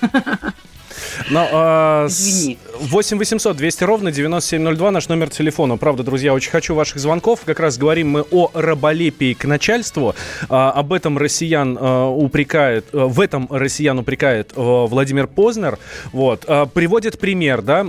Но, 1.30 1.48
а, 1.52 2.08
Извини. 2.08 2.58
8 2.80 3.18
800 3.18 3.58
200 3.58 3.84
ровно 3.84 4.12
9702 4.12 4.92
наш 4.92 5.10
номер 5.10 5.30
телефона. 5.30 5.78
Правда, 5.78 6.04
друзья, 6.04 6.34
очень 6.34 6.52
хочу 6.52 6.76
ваших 6.76 7.00
звонков. 7.00 7.42
Как 7.46 7.60
раз 7.60 7.78
говорим 7.78 8.10
мы 8.10 8.22
о 8.32 8.52
раболепии 8.54 9.34
к 9.34 9.46
начальству. 9.46 10.16
А, 10.50 10.72
об 10.72 10.94
этом 10.94 11.18
россиян 11.18 11.78
а, 11.80 12.08
упрекает, 12.08 12.86
а, 12.94 13.08
в 13.08 13.20
этом 13.20 13.48
россиян 13.50 13.98
упрекает 14.00 14.54
а, 14.56 14.86
Владимир 14.86 15.28
Познер. 15.28 15.80
Вот. 16.12 16.46
А, 16.48 16.66
приводит 16.66 17.20
пример, 17.20 17.62
да, 17.62 17.88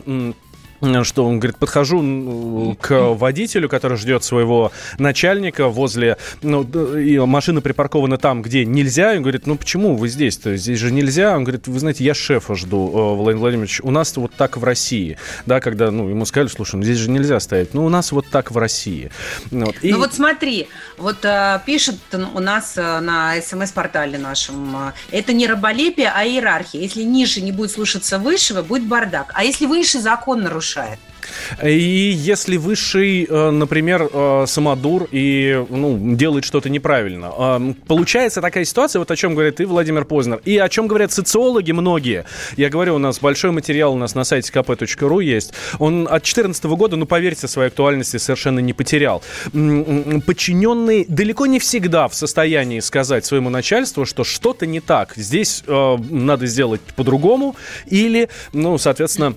что 1.03 1.27
он 1.27 1.41
говорит, 1.41 1.57
подхожу 1.57 2.77
к 2.81 3.15
водителю, 3.15 3.69
который 3.69 3.97
ждет 3.97 4.23
своего 4.25 4.73
начальника 4.99 5.69
возле, 5.69 6.17
ну, 6.43 6.63
и 6.97 7.19
машина 7.19 7.61
припаркована 7.61 8.17
там, 8.19 8.43
где 8.43 8.65
нельзя, 8.65 9.15
и 9.15 9.17
он 9.17 9.23
говорит, 9.23 9.47
ну 9.47 9.57
почему 9.57 9.97
вы 9.97 10.09
здесь-то, 10.09 10.57
здесь 10.57 10.79
же 10.79 10.93
нельзя, 10.93 11.37
он 11.37 11.45
говорит, 11.45 11.67
вы 11.67 11.79
знаете, 11.79 12.05
я 12.05 12.15
шефа 12.15 12.55
жду, 12.55 12.89
э, 12.89 13.17
Владимир 13.17 13.41
Владимирович, 13.41 13.81
у 13.83 13.91
нас 13.91 14.17
вот 14.17 14.33
так 14.35 14.57
в 14.57 14.65
России, 14.65 15.19
да, 15.47 15.61
когда, 15.61 15.91
ну, 15.91 16.09
ему 16.09 16.25
сказали, 16.27 16.49
слушай, 16.49 16.77
ну 16.77 16.83
здесь 16.83 16.99
же 16.99 17.11
нельзя 17.11 17.41
стоять, 17.41 17.75
ну 17.75 17.85
у 17.85 17.89
нас 17.89 18.13
вот 18.13 18.27
так 18.29 18.51
в 18.51 18.59
России. 18.59 19.11
Вот. 19.51 19.75
И... 19.83 19.93
Ну 19.93 19.99
вот 19.99 20.15
смотри, 20.15 20.69
вот 20.97 21.25
а, 21.25 21.61
пишет 21.67 21.97
у 22.13 22.41
нас 22.41 22.77
на 22.77 23.35
смс-портале 23.41 24.19
нашем, 24.19 24.93
это 25.11 25.33
не 25.33 25.47
раболепие, 25.47 26.13
а 26.15 26.25
иерархия, 26.25 26.81
если 26.81 27.03
ниже 27.03 27.41
не 27.41 27.53
будет 27.53 27.73
слушаться 27.73 28.19
высшего, 28.19 28.63
будет 28.63 28.87
бардак, 28.87 29.33
а 29.35 29.45
если 29.45 29.67
выше 29.67 30.01
закон 30.01 30.43
нарушается, 30.43 30.68
нарушает. 30.69 30.99
И 31.63 32.11
если 32.17 32.57
высший, 32.57 33.25
э, 33.25 33.51
например, 33.51 34.09
э, 34.11 34.45
самодур 34.47 35.09
и 35.11 35.65
ну, 35.69 36.17
делает 36.17 36.45
что-то 36.45 36.71
неправильно, 36.71 37.33
э, 37.37 37.75
получается 37.87 38.41
такая 38.41 38.65
ситуация, 38.65 39.01
вот 39.01 39.11
о 39.11 39.17
чем 39.17 39.35
говорит 39.35 39.61
и 39.61 39.65
Владимир 39.65 40.05
Познер, 40.05 40.41
и 40.45 40.57
о 40.59 40.69
чем 40.69 40.87
говорят 40.87 41.13
социологи 41.13 41.73
многие. 41.73 42.25
Я 42.57 42.71
говорю, 42.71 42.95
у 42.95 42.99
нас 42.99 43.19
большой 43.21 43.51
материал 43.51 43.93
у 43.93 43.97
нас 43.97 44.15
на 44.15 44.25
сайте 44.25 44.53
kp.ru 44.53 45.23
есть. 45.23 45.53
Он 45.79 46.03
от 46.03 46.23
2014 46.23 46.65
года, 46.65 46.97
ну, 46.97 47.07
поверьте, 47.07 47.49
своей 47.49 47.69
актуальности 47.69 48.17
совершенно 48.17 48.61
не 48.61 48.73
потерял. 48.73 49.23
Подчиненные 49.53 51.05
далеко 51.09 51.47
не 51.47 51.59
всегда 51.59 52.09
в 52.09 52.15
состоянии 52.15 52.81
сказать 52.81 53.25
своему 53.25 53.51
начальству, 53.51 54.05
что 54.05 54.25
что-то 54.25 54.67
не 54.67 54.81
так. 54.81 55.13
Здесь 55.17 55.63
надо 55.67 56.47
сделать 56.47 56.81
по-другому 56.97 57.57
или, 57.87 58.29
ну, 58.53 58.79
соответственно, 58.79 59.35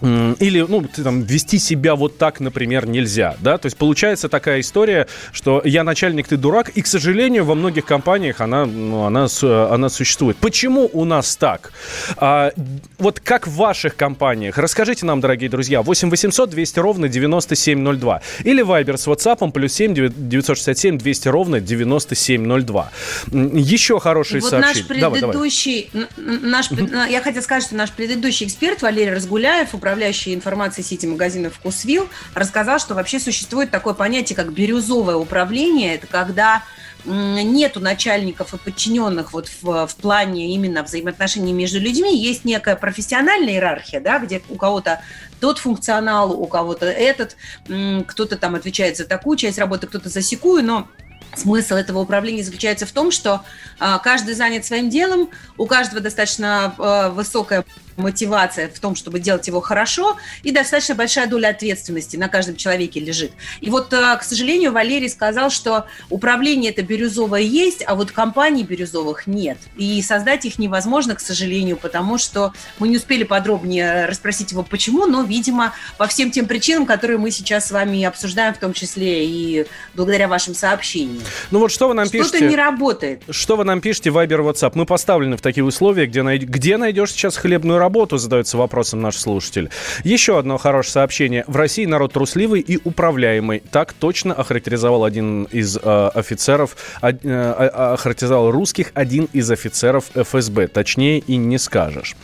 или, 0.00 0.64
ну, 0.68 0.84
там, 1.02 1.22
вести 1.22 1.58
себя 1.58 1.94
вот 1.94 2.18
так, 2.18 2.40
например, 2.40 2.86
нельзя, 2.86 3.36
да, 3.40 3.58
то 3.58 3.66
есть 3.66 3.76
получается 3.76 4.28
такая 4.28 4.60
история, 4.60 5.06
что 5.32 5.62
я 5.64 5.84
начальник, 5.84 6.28
ты 6.28 6.36
дурак, 6.36 6.70
и, 6.70 6.82
к 6.82 6.86
сожалению, 6.86 7.44
во 7.44 7.54
многих 7.54 7.84
компаниях 7.84 8.40
она, 8.40 8.66
ну, 8.66 9.04
она, 9.04 9.26
она 9.42 9.88
существует. 9.88 10.36
Почему 10.36 10.88
у 10.92 11.04
нас 11.04 11.36
так? 11.36 11.72
А, 12.16 12.52
вот 12.98 13.20
как 13.20 13.46
в 13.46 13.56
ваших 13.56 13.96
компаниях? 13.96 14.58
Расскажите 14.58 15.06
нам, 15.06 15.20
дорогие 15.20 15.50
друзья, 15.50 15.82
8 15.82 16.10
800 16.10 16.50
200 16.50 16.78
ровно 16.78 17.08
9702 17.08 18.22
или 18.44 18.64
Viber 18.64 18.96
с 18.96 19.06
WhatsApp 19.06 19.50
плюс 19.52 19.72
7 19.72 19.94
967 19.94 20.98
200 20.98 21.28
ровно 21.28 21.60
9702. 21.60 22.90
Еще 23.32 24.00
хорошие 24.00 24.40
вот 24.40 24.50
сообщения. 24.50 24.74
наш 24.74 24.86
предыдущий, 24.86 25.90
давай, 25.92 26.08
давай. 26.10 26.40
наш, 26.42 26.70
я 27.10 27.20
хотела 27.22 27.42
сказать, 27.42 27.64
что 27.64 27.74
наш 27.74 27.90
предыдущий 27.90 28.46
эксперт 28.46 28.82
Валерий 28.82 29.14
Разгуляев, 29.14 29.74
управляющий 29.88 30.34
информацией 30.34 30.86
сети 30.86 31.06
магазинов 31.06 31.54
«Вкусвилл», 31.54 32.10
рассказал, 32.34 32.78
что 32.78 32.94
вообще 32.94 33.18
существует 33.18 33.70
такое 33.70 33.94
понятие, 33.94 34.36
как 34.36 34.52
бирюзовое 34.52 35.16
управление. 35.16 35.94
Это 35.94 36.06
когда 36.06 36.62
нету 37.06 37.80
начальников 37.80 38.52
и 38.52 38.58
подчиненных 38.58 39.32
вот 39.32 39.48
в, 39.62 39.86
в 39.86 39.96
плане 39.96 40.52
именно 40.52 40.82
взаимоотношений 40.82 41.54
между 41.54 41.80
людьми, 41.80 42.14
есть 42.14 42.44
некая 42.44 42.76
профессиональная 42.76 43.54
иерархия, 43.54 44.00
да, 44.00 44.18
где 44.18 44.42
у 44.50 44.56
кого-то 44.56 45.00
тот 45.40 45.58
функционал, 45.58 46.38
у 46.38 46.46
кого-то 46.46 46.84
этот, 46.84 47.36
кто-то 47.64 48.36
там 48.36 48.56
отвечает 48.56 48.98
за 48.98 49.06
такую 49.06 49.38
часть 49.38 49.58
работы, 49.58 49.86
кто-то 49.86 50.10
за 50.10 50.20
секую, 50.20 50.62
но 50.62 50.86
Смысл 51.34 51.74
этого 51.74 52.00
управления 52.00 52.42
заключается 52.42 52.86
в 52.86 52.90
том, 52.90 53.10
что 53.10 53.42
э, 53.78 53.98
каждый 54.02 54.34
занят 54.34 54.64
своим 54.64 54.88
делом, 54.88 55.28
у 55.58 55.66
каждого 55.66 56.00
достаточно 56.00 56.74
э, 56.78 57.10
высокая 57.10 57.64
мотивация 57.98 58.68
в 58.68 58.78
том, 58.78 58.94
чтобы 58.94 59.20
делать 59.20 59.46
его 59.46 59.60
хорошо, 59.60 60.16
и 60.42 60.52
достаточно 60.52 60.94
большая 60.94 61.26
доля 61.26 61.48
ответственности 61.48 62.16
на 62.16 62.28
каждом 62.28 62.56
человеке 62.56 63.00
лежит. 63.00 63.32
И 63.60 63.70
вот, 63.70 63.92
э, 63.92 64.16
к 64.16 64.22
сожалению, 64.22 64.72
Валерий 64.72 65.08
сказал, 65.08 65.50
что 65.50 65.86
управление 66.08 66.70
это 66.70 66.82
бирюзовое 66.82 67.42
есть, 67.42 67.82
а 67.86 67.94
вот 67.94 68.12
компаний 68.12 68.62
бирюзовых 68.62 69.26
нет. 69.26 69.58
И 69.76 70.00
создать 70.02 70.44
их 70.44 70.58
невозможно, 70.58 71.14
к 71.14 71.20
сожалению, 71.20 71.76
потому 71.76 72.18
что 72.18 72.52
мы 72.78 72.88
не 72.88 72.96
успели 72.96 73.24
подробнее 73.24 74.06
расспросить 74.06 74.52
его, 74.52 74.62
почему, 74.62 75.06
но, 75.06 75.22
видимо, 75.22 75.74
по 75.96 76.06
всем 76.06 76.30
тем 76.30 76.46
причинам, 76.46 76.86
которые 76.86 77.18
мы 77.18 77.30
сейчас 77.30 77.68
с 77.68 77.70
вами 77.70 78.04
обсуждаем, 78.04 78.54
в 78.54 78.58
том 78.58 78.72
числе 78.72 79.26
и 79.26 79.66
благодаря 79.94 80.28
вашим 80.28 80.54
сообщениям. 80.54 81.22
Ну 81.50 81.58
вот 81.58 81.72
что 81.72 81.88
вы 81.88 81.94
нам 81.94 82.06
Что-то 82.06 82.18
пишете? 82.18 82.38
Что-то 82.38 82.50
не 82.50 82.56
работает. 82.56 83.22
Что 83.30 83.56
вы 83.56 83.64
нам 83.64 83.80
пишете, 83.80 84.10
Вайбер, 84.10 84.40
WhatsApp? 84.42 84.72
Мы 84.74 84.86
поставлены 84.86 85.36
в 85.36 85.40
такие 85.40 85.64
условия, 85.64 86.06
где, 86.06 86.22
най... 86.22 86.38
где 86.38 86.76
найдешь 86.76 87.12
сейчас 87.12 87.36
хлебную 87.36 87.78
работу? 87.78 87.87
Работу, 87.88 88.18
задается 88.18 88.58
вопросом 88.58 89.00
наш 89.00 89.16
слушатель. 89.16 89.70
Еще 90.04 90.38
одно 90.38 90.58
хорошее 90.58 90.92
сообщение. 90.92 91.44
В 91.46 91.56
России 91.56 91.86
народ 91.86 92.12
трусливый 92.12 92.60
и 92.60 92.78
управляемый. 92.84 93.62
Так 93.70 93.94
точно 93.94 94.34
охарактеризовал 94.34 95.04
один 95.04 95.44
из 95.44 95.78
э, 95.78 96.10
офицеров, 96.14 96.76
э, 97.00 97.12
э, 97.22 97.50
охарактеризовал 97.94 98.50
русских 98.50 98.90
один 98.92 99.26
из 99.32 99.50
офицеров 99.50 100.04
ФСБ. 100.14 100.68
Точнее 100.68 101.20
и 101.20 101.36
не 101.36 101.58
скажешь. 101.58 102.14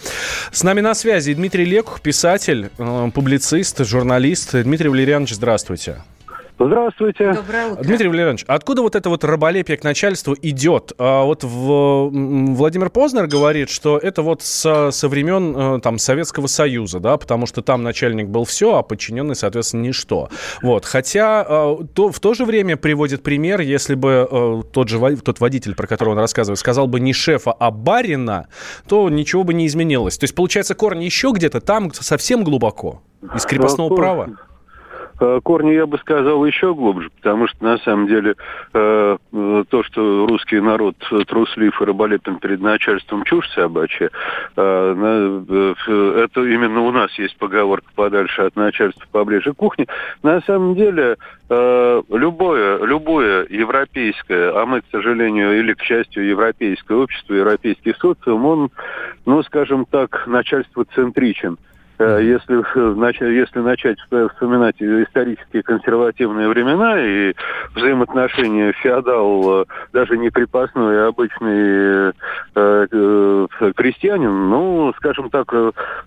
С 0.53 0.63
нами 0.63 0.83
на 0.83 0.95
связи 0.95 1.33
Дмитрий 1.33 1.65
Лекух, 1.65 2.03
писатель, 2.03 2.71
э, 2.79 3.11
публицист, 3.15 3.85
журналист. 3.85 4.55
Дмитрий 4.55 4.91
Валерьянович, 4.91 5.35
здравствуйте. 5.35 6.03
Здравствуйте. 6.59 7.33
Доброе 7.33 7.73
утро. 7.73 7.83
Дмитрий 7.83 8.09
Валерьянович, 8.09 8.45
откуда 8.47 8.83
вот 8.83 8.95
это 8.95 9.09
вот 9.09 9.25
раболепие 9.25 9.77
к 9.77 9.83
начальству 9.83 10.37
идет? 10.41 10.93
А 10.99 11.25
вот 11.25 11.43
в, 11.43 12.11
Владимир 12.11 12.91
Познер 12.91 13.27
говорит, 13.27 13.71
что 13.71 13.99
это 13.99 14.23
вот 14.23 14.43
со, 14.43 14.93
со 14.93 15.09
времен 15.09 15.57
э, 15.57 15.81
там, 15.81 15.99
Советского 15.99 16.47
Союза, 16.47 17.01
да, 17.01 17.17
потому 17.17 17.47
что 17.47 17.61
там 17.61 17.83
начальник 17.83 18.29
был 18.29 18.45
все, 18.45 18.77
а 18.77 18.83
подчиненный, 18.83 19.35
соответственно, 19.35 19.83
ничто. 19.83 20.29
Вот. 20.63 20.85
Хотя 20.85 21.45
э, 21.47 21.77
то, 21.93 22.13
в 22.13 22.21
то 22.21 22.35
же 22.35 22.45
время 22.45 22.77
приводит 22.77 23.25
пример, 23.25 23.61
если 23.61 23.97
бы 23.97 24.29
э, 24.31 24.63
тот 24.73 24.89
же 24.89 25.17
тот 25.17 25.41
водитель, 25.41 25.75
про 25.75 25.89
которого 25.89 26.13
он 26.13 26.21
рассказывает, 26.21 26.61
сказал 26.61 26.87
бы 26.87 27.01
не 27.01 27.13
шефа, 27.13 27.53
а 27.53 27.73
барина, 27.73 28.47
то 28.87 29.11
ничего 29.11 29.43
бы 29.43 29.55
не 29.55 29.67
изменилось. 29.67 30.19
То 30.19 30.25
есть, 30.25 30.37
получается, 30.37 30.77
корни 30.77 31.05
еще 31.05 31.33
где-то 31.35 31.61
там 31.61 31.93
совсем 31.93 32.45
глубоко, 32.45 33.03
из 33.35 33.45
крепостного 33.45 33.95
права. 33.97 34.37
Э, 35.25 35.41
корни, 35.43 35.71
я 35.73 35.87
бы 35.87 35.97
сказал, 35.99 36.45
еще 36.45 36.75
глубже, 36.75 37.09
потому 37.17 37.49
что, 37.49 37.65
на 37.65 37.79
самом 37.79 38.07
деле, 38.07 38.35
э, 38.75 39.17
то, 39.71 39.83
что 39.83 40.27
русский 40.27 40.61
народ 40.61 40.97
труслив 41.27 41.81
и 41.81 41.85
раболепен 41.85 42.37
перед 42.37 42.61
начальством 42.61 43.25
чушь 43.25 43.49
собачья, 43.51 44.11
э, 44.57 45.45
это 46.25 46.41
именно 46.43 46.81
у 46.81 46.91
нас 46.91 47.11
есть 47.19 47.39
поговорка 47.39 47.87
«подальше 47.95 48.43
от 48.43 48.57
начальства, 48.57 49.05
поближе 49.11 49.55
к 49.55 49.57
кухне». 49.57 49.87
На 50.23 50.41
самом 50.43 50.75
деле, 50.75 51.17
любое, 51.49 52.85
любое 52.85 53.47
европейское, 53.49 54.53
а 54.55 54.67
мы, 54.67 54.81
к 54.83 54.85
сожалению, 54.91 55.59
или 55.59 55.73
к 55.73 55.83
счастью, 55.83 56.27
европейское 56.27 56.99
общество, 56.99 57.35
европейский 57.35 57.95
социум, 57.95 58.45
он, 58.45 58.71
ну, 59.27 59.43
скажем 59.43 59.87
так, 59.87 60.27
начальство 60.27 60.85
центричен. 60.95 61.59
Э, 61.99 62.19
если, 62.21 62.61
э, 62.61 63.33
если 63.33 63.61
начать 63.61 63.99
вспоминать 64.01 64.77
исторические 64.81 65.63
консервативные 65.63 66.49
времена 66.49 67.01
и 67.01 67.35
взаимоотношения 67.75 68.73
феодал, 68.73 69.63
э, 69.63 69.65
даже 69.93 70.19
не 70.19 70.31
крепостной, 70.31 71.05
а 71.05 71.09
обычный 71.09 72.13
крестьянин, 73.75 74.49
ну, 74.49 74.93
скажем 74.97 75.31
так, 75.31 75.53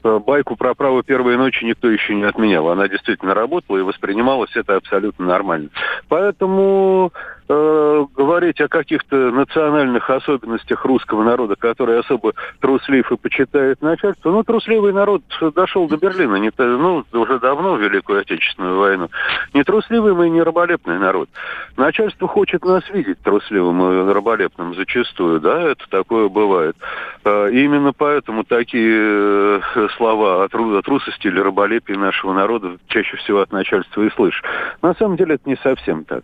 байку 0.04 0.56
про 0.56 0.74
право 0.74 1.04
первой 1.04 1.38
ночи 1.38 1.64
никто 1.64 1.90
еще 1.90 2.16
не 2.16 2.24
отменял. 2.24 2.70
Она 2.70 2.88
действительно 2.88 3.34
работала 3.34 3.78
и 3.78 3.82
воспринималась 3.82 4.56
это 4.56 4.76
абсолютно 4.76 5.26
нормально. 5.26 5.70
Поэтому 6.08 7.12
э, 7.50 8.06
говорить 8.16 8.60
о 8.62 8.68
каких-то 8.68 9.16
национальных 9.32 10.10
особенностях 10.10 10.86
русского 10.86 11.24
народа, 11.24 11.56
который 11.56 12.00
особо 12.00 12.34
труслив 12.60 13.12
и 13.12 13.18
почитает 13.18 13.82
начальство, 13.82 14.32
ну, 14.32 14.44
трусливый 14.44 14.94
народ 14.94 15.24
дошел 15.56 15.88
до 15.88 15.98
Берлина, 15.98 16.36
не, 16.36 16.52
ну, 16.58 17.04
уже 17.14 17.40
давно, 17.40 17.76
в 17.76 17.82
Великую 17.82 18.22
Отечественную 18.22 18.78
войну. 18.78 19.10
Не 19.54 19.64
трусливый 19.64 20.14
мы 20.14 20.28
и 20.28 20.30
не 20.30 20.42
раболепный 20.42 21.00
народ. 21.00 21.30
Начальство 21.78 22.28
хочет 22.28 22.64
нас 22.66 22.84
видеть 22.90 23.20
трусливым 23.22 23.82
и 23.82 24.14
раболепным 24.14 24.76
зачастую, 24.76 25.40
да, 25.40 25.62
это 25.62 25.84
такое 25.90 26.30
бывает. 26.30 26.76
Э, 27.24 27.50
именно 27.52 27.94
поэтому 27.94 28.44
такие 28.44 29.60
э, 29.76 29.88
слова 29.96 30.44
о, 30.44 30.48
тру, 30.50 30.78
о 30.78 30.82
трусости 30.82 31.28
или 31.28 31.40
раболепии 31.40 31.94
нашего 31.94 32.34
народа 32.34 32.78
чаще 32.88 33.18
всего 33.18 33.42
от 33.42 33.52
начальства 33.52 34.02
и 34.02 34.10
слышишь. 34.12 34.44
На 34.82 34.94
самом 34.96 35.18
деле 35.18 35.36
это 35.36 35.50
не 35.50 35.58
совсем 35.58 36.04
так. 36.04 36.24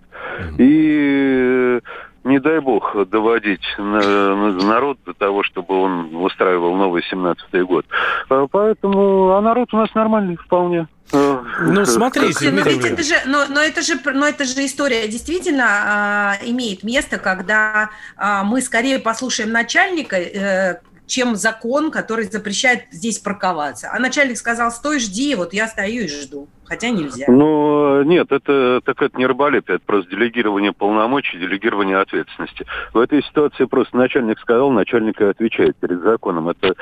И 0.57 1.12
и 1.13 1.79
не 2.23 2.39
дай 2.39 2.59
бог 2.59 2.95
доводить 3.09 3.63
народ 3.77 4.97
до 5.05 5.13
того, 5.13 5.43
чтобы 5.43 5.75
он 5.75 6.15
устраивал 6.15 6.75
новый 6.75 7.03
17-й 7.11 7.63
год. 7.63 7.85
А, 8.29 8.47
поэтому, 8.49 9.31
а 9.31 9.41
народ 9.41 9.73
у 9.73 9.77
нас 9.77 9.93
нормальный 9.93 10.37
вполне. 10.37 10.87
А, 11.11 11.43
ну, 11.61 11.85
смотрите, 11.85 12.51
но, 12.51 12.61
ведь 12.61 12.85
это 12.85 13.03
же, 13.03 13.15
но, 13.25 13.45
но, 13.49 13.59
это 13.59 13.81
же, 13.81 13.99
но 14.05 14.25
это 14.25 14.45
же 14.45 14.65
история 14.65 15.07
действительно 15.07 16.37
э, 16.41 16.49
имеет 16.49 16.83
место, 16.83 17.19
когда 17.19 17.89
э, 18.17 18.41
мы 18.43 18.61
скорее 18.61 18.99
послушаем 18.99 19.51
начальника, 19.51 20.15
э, 20.15 20.79
чем 21.05 21.35
закон, 21.35 21.91
который 21.91 22.25
запрещает 22.25 22.83
здесь 22.91 23.19
парковаться. 23.19 23.89
А 23.91 23.99
начальник 23.99 24.37
сказал, 24.37 24.71
стой, 24.71 24.99
жди, 24.99 25.35
вот 25.35 25.53
я 25.53 25.67
стою 25.67 26.03
и 26.03 26.07
жду. 26.07 26.47
Хотя 26.65 26.89
нельзя. 26.89 27.25
Ну, 27.27 28.03
нет, 28.03 28.31
это, 28.31 28.81
так 28.83 29.01
это 29.01 29.17
не 29.17 29.25
рыболепие, 29.25 29.75
это 29.75 29.85
просто 29.85 30.09
делегирование 30.09 30.71
полномочий, 30.71 31.37
делегирование 31.37 31.97
ответственности. 31.97 32.65
В 32.93 32.99
этой 32.99 33.21
ситуации 33.23 33.65
просто 33.65 33.97
начальник 33.97 34.39
сказал, 34.39 34.71
начальник 34.71 35.19
и 35.19 35.25
отвечает 35.25 35.75
перед 35.75 36.01
законом. 36.01 36.49
Это 36.49 36.73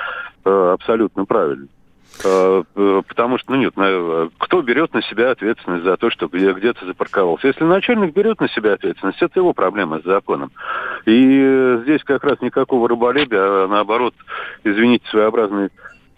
э, 0.46 0.72
абсолютно 0.74 1.26
правильно. 1.26 1.68
Э, 2.24 2.64
потому 3.08 3.38
что, 3.38 3.52
ну 3.52 3.58
нет, 3.58 3.74
кто 4.38 4.62
берет 4.62 4.94
на 4.94 5.02
себя 5.04 5.32
ответственность 5.32 5.84
за 5.84 5.98
то, 5.98 6.10
что 6.10 6.28
где-то 6.28 6.86
запарковался? 6.86 7.48
Если 7.48 7.64
начальник 7.64 8.14
берет 8.14 8.40
на 8.40 8.50
себя 8.50 8.74
ответственность, 8.74 9.22
это 9.22 9.40
его 9.40 9.54
проблема 9.54 10.00
с 10.00 10.04
законом. 10.04 10.52
И 11.06 11.80
здесь 11.84 12.04
как 12.04 12.24
раз 12.24 12.42
никакого 12.42 12.88
рыболепия, 12.88 13.40
а 13.40 13.68
наоборот, 13.68 14.14
извините, 14.64 15.08
своеобразный 15.10 15.70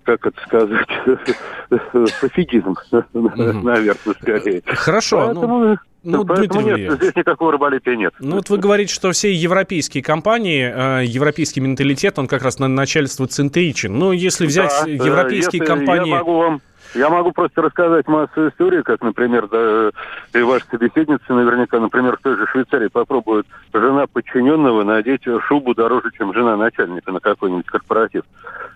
как 0.03 0.25
это 0.25 0.41
сказать, 0.45 0.87
пофигизм, 2.21 2.75
наверное, 3.13 3.95
скорее. 4.19 4.61
Хорошо. 4.65 5.19
Ну, 5.19 5.25
Поэтому... 5.25 5.59
Ну, 5.59 5.77
Поэтому 6.03 6.23
Дмитрий 6.25 6.63
нет, 6.63 6.93
здесь 6.93 7.15
никакого 7.15 7.53
рыболепия 7.53 7.95
нет. 7.95 8.13
Ну, 8.19 8.35
вот 8.35 8.49
вы 8.49 8.57
говорите, 8.57 8.93
что 8.93 9.11
все 9.11 9.33
европейские 9.33 10.03
компании, 10.03 11.01
э, 11.01 11.05
европейский 11.05 11.61
менталитет, 11.61 12.19
он 12.19 12.27
как 12.27 12.43
раз 12.43 12.59
на 12.59 12.67
начальство 12.67 13.25
центричен. 13.27 13.97
Ну, 13.97 14.11
если 14.11 14.45
взять 14.45 14.71
да, 14.83 14.89
европейские 14.89 15.61
если 15.61 15.65
компании... 15.65 16.09
Я 16.09 16.17
могу 16.17 16.37
вам 16.37 16.61
я 16.95 17.09
могу 17.09 17.31
просто 17.31 17.61
рассказать 17.63 18.07
массу 18.07 18.49
историй, 18.49 18.83
как, 18.83 19.01
например, 19.01 19.47
да, 19.47 19.89
и 20.37 20.43
ваши 20.43 20.65
собеседницы 20.69 21.33
наверняка, 21.33 21.79
например, 21.79 22.17
в 22.17 22.21
той 22.21 22.37
же 22.37 22.45
Швейцарии 22.47 22.87
попробует 22.87 23.47
жена 23.73 24.05
подчиненного 24.05 24.83
надеть 24.83 25.23
шубу 25.47 25.73
дороже, 25.73 26.11
чем 26.15 26.33
жена 26.33 26.55
начальника 26.55 27.11
на 27.11 27.19
какой-нибудь 27.19 27.65
корпоратив. 27.65 28.23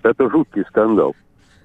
Это 0.02 0.30
жуткий 0.32 0.64
скандал. 0.68 1.16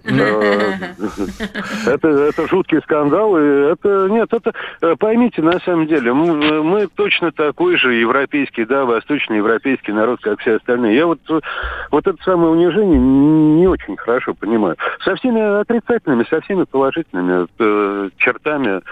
Это, 0.05 2.09
это 2.09 2.49
жуткий 2.49 2.81
скандал. 2.83 3.39
И 3.39 3.43
это, 3.43 4.09
нет, 4.11 4.33
это, 4.33 4.53
э, 4.81 4.97
поймите, 4.99 5.43
на 5.43 5.59
самом 5.61 5.87
деле, 5.87 6.13
мы, 6.13 6.63
мы 6.63 6.87
точно 6.89 7.33
такой 7.33 7.77
же 7.77 7.95
европейский, 7.95 8.65
да, 8.65 8.85
восточноевропейский 8.85 9.93
народ, 9.93 10.21
как 10.21 10.41
все 10.41 10.57
остальные. 10.57 10.97
Я 10.97 11.07
вот, 11.07 11.21
вот 11.91 12.07
это 12.07 12.23
самое 12.25 12.51
унижение 12.51 12.99
не 12.99 13.67
очень 13.67 13.97
хорошо 13.97 14.35
понимаю. 14.35 14.77
Со 15.05 15.15
всеми 15.17 15.61
отрицательными, 15.61 16.27
со 16.29 16.41
всеми 16.41 16.65
положительными 16.65 17.47
э, 17.59 18.11
чертами 18.17 18.83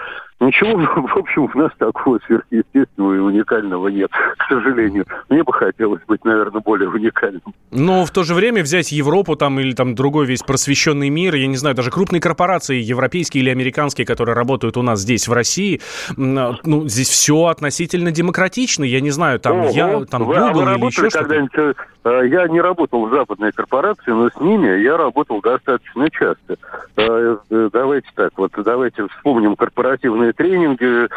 Ничего, 0.41 0.75
в 1.07 1.17
общем, 1.17 1.43
у 1.53 1.57
нас 1.57 1.71
такого 1.77 2.19
сверхъестественного 2.25 3.13
и 3.13 3.19
уникального 3.19 3.87
нет, 3.89 4.09
к 4.11 4.47
сожалению. 4.49 5.05
Мне 5.29 5.43
бы 5.43 5.53
хотелось 5.53 6.01
быть, 6.07 6.25
наверное, 6.25 6.61
более 6.61 6.89
уникальным. 6.89 7.41
Но 7.69 8.05
в 8.05 8.11
то 8.11 8.23
же 8.23 8.33
время 8.33 8.63
взять 8.63 8.91
Европу 8.91 9.35
там 9.35 9.59
или 9.59 9.73
там 9.73 9.93
другой 9.93 10.25
весь 10.25 10.41
просвещенный 10.41 11.09
мир, 11.09 11.35
я 11.35 11.45
не 11.45 11.57
знаю, 11.57 11.75
даже 11.75 11.91
крупные 11.91 12.19
корпорации, 12.19 12.81
европейские 12.81 13.43
или 13.43 13.51
американские, 13.51 14.07
которые 14.07 14.35
работают 14.35 14.77
у 14.77 14.81
нас 14.81 15.01
здесь, 15.01 15.27
в 15.27 15.33
России, 15.33 15.79
ну, 16.17 16.87
здесь 16.87 17.09
все 17.09 17.45
относительно 17.45 18.11
демократично. 18.11 18.83
Я 18.83 18.99
не 18.99 19.11
знаю, 19.11 19.39
там, 19.39 19.59
Ого, 19.59 19.69
я, 19.69 20.05
там 20.05 20.23
вы, 20.25 20.33
Google 20.33 20.61
а 20.61 20.73
вы 20.73 20.79
или 20.79 20.85
еще 20.87 21.09
что-то. 21.09 21.75
Э, 22.03 22.21
я 22.25 22.47
не 22.47 22.61
работал 22.61 23.05
в 23.05 23.11
западной 23.11 23.51
корпорации, 23.51 24.11
но 24.11 24.29
с 24.29 24.39
ними 24.39 24.79
я 24.81 24.97
работал 24.97 25.41
достаточно 25.41 26.09
часто. 26.09 26.57
Э, 26.97 27.37
э, 27.49 27.69
давайте 27.71 28.07
так, 28.15 28.31
вот 28.37 28.51
давайте 28.57 29.07
вспомним 29.07 29.55
корпоративные 29.55 30.33
тренинги, 30.33 31.09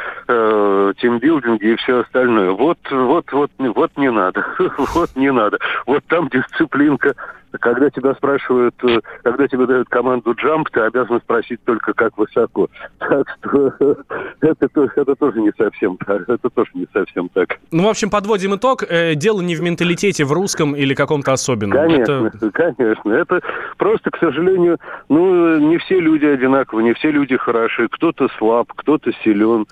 тимбилдинги 1.01 1.73
и 1.73 1.77
все 1.77 2.01
остальное. 2.01 2.51
Вот, 2.51 2.79
вот, 2.91 3.33
вот, 3.33 3.51
вот 3.59 3.91
не 3.97 4.11
надо. 4.11 4.47
вот 4.95 5.11
не 5.17 5.33
надо. 5.33 5.59
Вот 5.87 6.05
там 6.07 6.29
дисциплинка. 6.29 7.15
Когда 7.61 7.89
тебя 7.89 8.15
спрашивают, 8.15 8.75
когда 9.23 9.47
тебе 9.47 9.67
дают 9.67 9.89
команду 9.89 10.35
джамп, 10.35 10.69
ты 10.71 10.81
обязан 10.81 11.21
спросить 11.21 11.63
только, 11.65 11.93
как 11.93 12.19
высоко. 12.19 12.69
Так 12.99 13.29
что 13.39 13.73
это, 14.41 14.69
это 14.97 15.15
тоже 15.15 15.41
не 15.41 15.53
совсем 15.57 15.97
так. 15.99 16.29
Это 16.29 16.51
тоже 16.51 16.71
не 16.75 16.89
совсем 16.93 17.29
так. 17.29 17.61
Ну, 17.71 17.85
в 17.85 17.89
общем, 17.89 18.11
подводим 18.11 18.57
итог. 18.57 18.83
Дело 19.15 19.41
не 19.41 19.55
в 19.55 19.63
менталитете, 19.63 20.25
в 20.25 20.33
русском 20.33 20.74
или 20.75 20.95
каком-то 20.95 21.33
особенном. 21.33 21.79
Конечно, 21.79 22.31
это... 22.33 22.51
конечно. 22.53 23.13
Это 23.13 23.41
просто, 23.77 24.11
к 24.11 24.19
сожалению, 24.19 24.79
ну, 25.09 25.59
не 25.59 25.79
все 25.79 26.01
люди 26.01 26.25
одинаковы, 26.25 26.83
не 26.83 26.95
все 26.95 27.11
люди 27.11 27.37
хороши. 27.37 27.89
Кто-то 27.89 28.29
слаб, 28.39 28.73
кто-то 28.75 29.13
силен. 29.23 29.67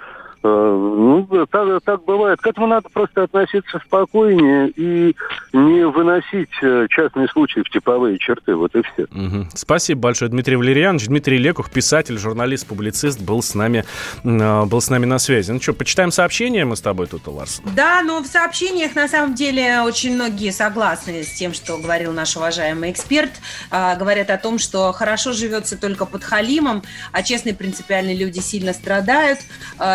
Э, 0.44 0.48
ну, 0.48 1.46
так, 1.46 1.82
так 1.84 2.04
бывает. 2.04 2.40
К 2.40 2.48
этому 2.48 2.66
надо 2.66 2.88
просто 2.88 3.22
относиться 3.22 3.80
спокойнее 3.84 4.70
и 4.70 5.14
не 5.52 5.86
выносить 5.86 6.50
э, 6.62 6.86
частные 6.90 7.28
случаи 7.28 7.60
в 7.60 7.70
типовые 7.70 8.18
черты. 8.18 8.56
Вот 8.56 8.74
и 8.74 8.82
все. 8.82 9.04
Угу. 9.04 9.48
Спасибо 9.54 10.00
большое, 10.00 10.30
Дмитрий 10.30 10.56
Валерьянович. 10.56 11.06
Дмитрий 11.06 11.38
Лекух, 11.38 11.70
писатель, 11.70 12.18
журналист, 12.18 12.66
публицист, 12.66 13.20
был 13.20 13.42
с 13.42 13.54
нами, 13.54 13.84
э, 14.24 14.64
был 14.64 14.80
с 14.80 14.90
нами 14.90 15.06
на 15.06 15.18
связи. 15.18 15.52
Ну 15.52 15.60
что, 15.60 15.74
почитаем 15.74 16.10
сообщения 16.10 16.64
мы 16.64 16.76
с 16.76 16.80
тобой 16.80 17.06
тут, 17.06 17.26
Ларс? 17.28 17.62
Да, 17.76 18.02
но 18.02 18.20
в 18.20 18.26
сообщениях 18.26 18.96
на 18.96 19.06
самом 19.06 19.34
деле 19.34 19.82
очень 19.82 20.14
многие 20.14 20.50
согласны 20.50 21.22
с 21.22 21.32
тем, 21.34 21.54
что 21.54 21.78
говорил 21.78 22.12
наш 22.12 22.36
уважаемый 22.36 22.90
эксперт. 22.90 23.30
Говорят 23.70 24.30
о 24.30 24.38
том, 24.38 24.58
что 24.58 24.92
хорошо 24.92 25.32
живется 25.32 25.78
только 25.78 26.04
под 26.04 26.24
халимом, 26.24 26.82
а 27.12 27.22
честные 27.22 27.54
принципиальные 27.54 28.16
люди 28.16 28.40
сильно 28.40 28.72
страдают, 28.72 29.38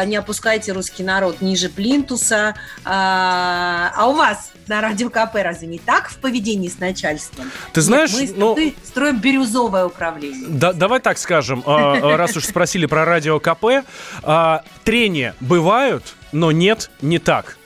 не 0.06 0.16
опускаются 0.16 0.37
опускайте 0.38 0.72
русский 0.72 1.02
народ 1.02 1.42
ниже 1.42 1.68
плинтуса. 1.68 2.54
А, 2.86 3.92
а 3.96 4.08
у 4.08 4.14
вас 4.14 4.52
на 4.68 4.82
радио 4.82 5.10
КП 5.10 5.38
разве 5.38 5.68
не 5.68 5.80
так 5.80 6.10
в 6.10 6.18
поведении 6.18 6.70
с 6.70 6.78
начальством? 6.78 7.50
Ты 7.74 7.82
знаешь, 7.82 8.14
Нет, 8.14 8.38
мы 8.38 8.56
ну, 8.56 8.74
строим 8.84 9.20
бирюзовое 9.20 9.86
управление. 9.86 10.46
Да, 10.48 10.74
давай 10.74 11.00
так 11.00 11.18
скажем, 11.18 11.64
а, 11.66 12.16
раз 12.18 12.38
уж 12.38 12.46
спросили 12.46 12.86
про 12.86 13.04
радио 13.04 13.40
КП, 13.40 13.84
а, 14.22 14.62
трения 14.84 15.34
бывают, 15.40 16.04
но 16.32 16.52
нет, 16.52 16.92
не 17.02 17.18
так. 17.18 17.58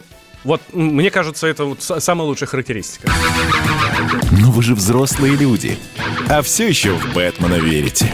Вот, 0.46 0.62
мне 0.72 1.12
кажется, 1.12 1.48
это 1.48 1.66
вот 1.66 1.84
самая 1.84 2.26
лучшая 2.26 2.48
характеристика. 2.48 3.12
Но 4.32 4.50
вы 4.50 4.64
же 4.64 4.76
взрослые 4.76 5.36
люди, 5.36 5.78
а 6.30 6.42
все 6.42 6.70
еще 6.70 6.94
в 6.94 7.14
Бэтмена 7.14 7.56
верите. 7.56 8.14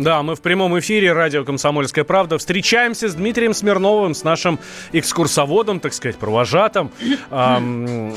Да, 0.00 0.22
мы 0.22 0.34
в 0.34 0.40
прямом 0.40 0.78
эфире 0.78 1.12
радио 1.12 1.44
«Комсомольская 1.44 2.04
правда». 2.04 2.38
Встречаемся 2.38 3.06
с 3.10 3.14
Дмитрием 3.14 3.52
Смирновым, 3.52 4.14
с 4.14 4.24
нашим 4.24 4.58
экскурсоводом, 4.92 5.78
так 5.78 5.92
сказать, 5.92 6.16
провожатым 6.16 6.90
эм, 7.30 8.10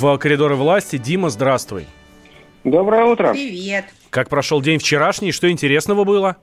в 0.00 0.18
коридоры 0.18 0.56
власти. 0.56 0.96
Дима, 0.96 1.30
здравствуй. 1.30 1.86
Доброе 2.64 3.04
утро. 3.04 3.32
Привет. 3.32 3.84
Как 4.10 4.28
прошел 4.28 4.60
день 4.60 4.80
вчерашний? 4.80 5.30
Что 5.30 5.48
интересного 5.48 6.02
было? 6.02 6.36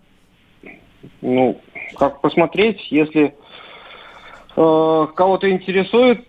Ну, 1.20 1.60
как 1.98 2.22
посмотреть, 2.22 2.80
если 2.90 3.36
э, 4.56 5.08
кого-то 5.16 5.52
интересует 5.52 6.26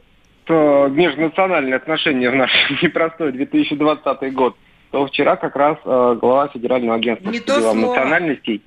э, 0.49 0.89
межнациональные 0.89 1.77
отношения 1.77 2.29
в 2.29 2.35
наш 2.35 2.51
непростой 2.83 3.31
2020 3.31 4.35
год– 4.35 4.57
то 4.91 5.07
вчера 5.07 5.37
как 5.37 5.57
раз 5.57 5.79
э, 5.85 6.17
глава 6.21 6.49
Федерального 6.49 6.97
агентства 6.97 7.31
Не 7.31 7.41
по 7.41 7.47
делам 7.47 7.81
национальностей 7.81 8.63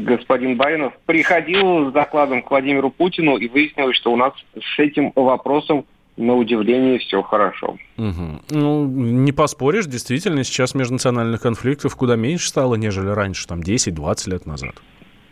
господин 0.00 0.56
Баринов 0.56 0.94
приходил 1.06 1.90
с 1.90 1.92
докладом 1.92 2.42
к 2.42 2.50
Владимиру 2.50 2.90
Путину 2.90 3.36
и 3.36 3.48
выяснилось, 3.48 3.96
что 3.96 4.12
у 4.12 4.16
нас 4.16 4.32
с 4.54 4.78
этим 4.78 5.12
вопросом 5.14 5.86
на 6.16 6.34
удивление 6.34 6.98
все 6.98 7.22
хорошо. 7.22 7.76
Угу. 7.98 8.40
Ну, 8.50 8.86
не 8.86 9.32
поспоришь, 9.32 9.86
действительно, 9.86 10.44
сейчас 10.44 10.74
межнациональных 10.74 11.42
конфликтов 11.42 11.94
куда 11.94 12.16
меньше 12.16 12.48
стало, 12.48 12.76
нежели 12.76 13.08
раньше, 13.08 13.46
там, 13.46 13.60
10-20 13.60 14.30
лет 14.30 14.46
назад. 14.46 14.74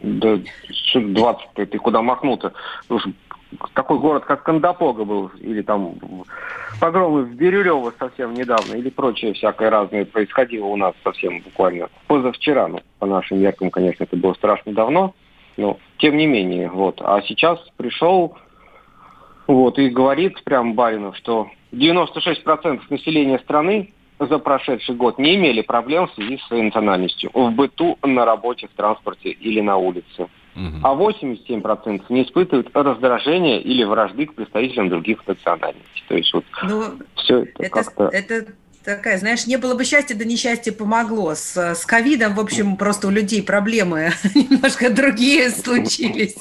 Да, 0.03 0.39
что 0.71 1.01
20 1.01 1.43
ты, 1.55 1.67
ты 1.67 1.79
куда 1.79 2.03
махнул-то? 2.03 2.53
Такой 3.75 3.99
город, 3.99 4.25
как 4.25 4.43
Кандапога 4.43 5.05
был, 5.05 5.31
или 5.41 5.63
там 5.63 5.95
погромы 6.81 7.23
в 7.23 7.35
Бирюлево 7.35 7.93
совсем 7.99 8.35
недавно, 8.35 8.75
или 8.75 8.91
прочее 8.91 9.33
всякое 9.33 9.71
разное 9.71 10.05
происходило 10.05 10.67
у 10.67 10.77
нас 10.77 10.95
совсем 11.03 11.41
буквально 11.41 11.89
позавчера. 12.07 12.69
Ну, 12.69 12.81
по 12.99 13.07
нашим 13.07 13.41
меркам, 13.41 13.71
конечно, 13.71 14.05
это 14.05 14.17
было 14.17 14.35
страшно 14.35 14.73
давно, 14.73 15.15
но 15.57 15.79
тем 15.99 16.17
не 16.17 16.27
менее, 16.27 16.69
вот. 16.69 17.01
А 17.03 17.23
сейчас 17.23 17.59
пришел 17.77 18.37
вот, 19.47 19.79
и 19.79 19.89
говорит 19.89 20.43
прям 20.45 20.75
Баринов, 20.75 21.17
что 21.17 21.49
96% 21.73 22.81
населения 22.89 23.39
страны 23.41 23.93
за 24.19 24.39
прошедший 24.39 24.95
год 24.95 25.19
не 25.19 25.35
имели 25.35 25.61
проблем 25.61 26.07
в 26.07 26.15
связи 26.15 26.39
с 26.39 26.47
своей 26.47 26.63
национальностью 26.63 27.31
в 27.35 27.51
быту, 27.51 27.99
на 28.03 28.25
работе, 28.25 28.69
в 28.69 28.77
транспорте 28.77 29.31
или 29.31 29.61
на 29.61 29.77
улице. 29.77 30.29
Угу. 30.57 30.79
А 30.83 30.95
87% 30.95 32.03
не 32.09 32.23
испытывают 32.23 32.69
раздражения 32.75 33.59
или 33.59 33.85
вражды 33.85 34.27
к 34.27 34.35
представителям 34.35 34.89
других 34.89 35.27
национальностей. 35.27 36.05
То 36.09 36.17
есть 36.17 36.33
вот 36.33 36.45
ну, 36.63 36.85
все 37.17 37.43
это, 37.43 37.63
это 37.63 37.71
как-то... 37.71 38.05
Это 38.05 38.47
такая, 38.85 39.19
знаешь, 39.19 39.47
не 39.47 39.57
было 39.57 39.75
бы 39.75 39.85
счастья, 39.85 40.15
да 40.15 40.25
несчастье 40.25 40.73
помогло. 40.73 41.35
С, 41.35 41.57
с 41.57 41.85
ковидом, 41.85 42.35
в 42.35 42.41
общем, 42.41 42.77
просто 42.77 43.09
у 43.09 43.11
людей 43.11 43.43
проблемы 43.43 44.11
немножко 44.35 44.95
другие 44.95 45.51
случились. 45.51 46.37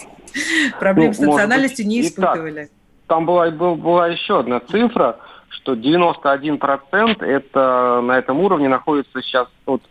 Проблем 0.79 1.07
ну, 1.07 1.13
с 1.13 1.19
национальностью 1.19 1.87
не 1.87 2.01
испытывали. 2.01 2.69
Там 3.07 3.25
была, 3.25 3.49
была 3.49 4.07
еще 4.07 4.39
одна 4.39 4.59
цифра– 4.59 5.19
что 5.63 5.73
91% 5.73 7.23
это 7.23 8.01
на 8.03 8.17
этом 8.17 8.39
уровне 8.39 8.67
находится 8.67 9.21
сейчас 9.21 9.47
от 9.65 9.81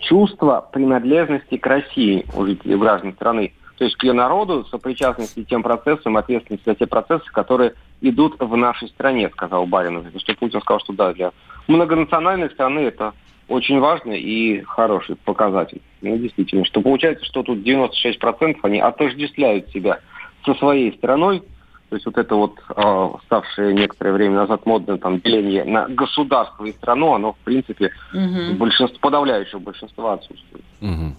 чувства 0.00 0.68
принадлежности 0.72 1.56
к 1.56 1.66
России 1.66 2.26
у 2.36 2.44
жителей 2.44 2.76
граждан 2.76 3.14
страны. 3.14 3.52
То 3.76 3.84
есть 3.84 3.96
к 3.96 4.04
ее 4.04 4.12
народу, 4.12 4.64
сопричастности 4.70 5.44
тем 5.44 5.62
процессам, 5.62 6.16
ответственности 6.16 6.64
за 6.64 6.74
те 6.74 6.86
процессы, 6.86 7.24
которые 7.32 7.74
идут 8.00 8.36
в 8.38 8.56
нашей 8.56 8.88
стране, 8.88 9.28
сказал 9.30 9.66
Баринов. 9.66 10.06
Что 10.18 10.34
Путин 10.34 10.60
сказал, 10.60 10.80
что 10.80 10.92
да, 10.92 11.12
для 11.12 11.32
многонациональной 11.66 12.50
страны 12.50 12.80
это 12.80 13.14
очень 13.48 13.80
важный 13.80 14.20
и 14.20 14.62
хороший 14.62 15.16
показатель. 15.16 15.82
Ну, 16.00 16.16
действительно, 16.16 16.64
что 16.64 16.80
получается, 16.80 17.24
что 17.24 17.42
тут 17.42 17.58
96% 17.58 18.58
они 18.62 18.80
отождествляют 18.80 19.68
себя 19.70 20.00
со 20.44 20.54
своей 20.54 20.92
страной, 20.96 21.42
то 21.94 21.96
есть 21.96 22.06
вот 22.06 22.18
это 22.18 22.34
вот 22.34 22.58
э, 22.76 23.08
ставшее 23.26 23.72
некоторое 23.72 24.10
время 24.10 24.34
назад 24.34 24.66
модное 24.66 24.96
там 24.96 25.20
деление 25.20 25.62
на 25.62 25.86
государство 25.86 26.64
и 26.64 26.72
страну, 26.72 27.14
оно 27.14 27.34
в 27.34 27.36
принципе 27.44 27.92
угу. 28.12 28.56
большинство, 28.56 28.98
подавляющего 28.98 29.60
большинства 29.60 30.14
отсутствует. 30.14 30.64
Угу. 30.80 31.14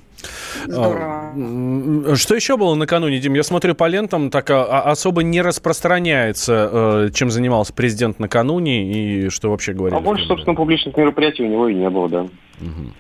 Здорово. 0.66 2.16
Что 2.18 2.36
еще 2.36 2.58
было 2.58 2.76
накануне, 2.76 3.20
Дим? 3.20 3.36
Я 3.36 3.44
смотрю 3.44 3.74
по 3.74 3.88
лентам, 3.88 4.30
так 4.30 4.50
а, 4.50 4.66
а, 4.66 4.92
особо 4.92 5.24
не 5.24 5.42
распространяется, 5.42 6.70
э, 7.06 7.10
чем 7.14 7.32
занимался 7.32 7.74
президент 7.74 8.20
накануне 8.20 8.92
и 8.92 9.30
что 9.30 9.52
вообще 9.52 9.72
говорили. 9.72 9.98
А 9.98 10.02
больше, 10.02 10.26
собственно, 10.26 10.58
публичных 10.58 10.98
мероприятий 10.98 11.44
у 11.44 11.48
него 11.48 11.70
и 11.70 11.74
не 11.74 11.90
было, 11.90 12.10
да. 12.10 12.22
Угу. 12.24 12.92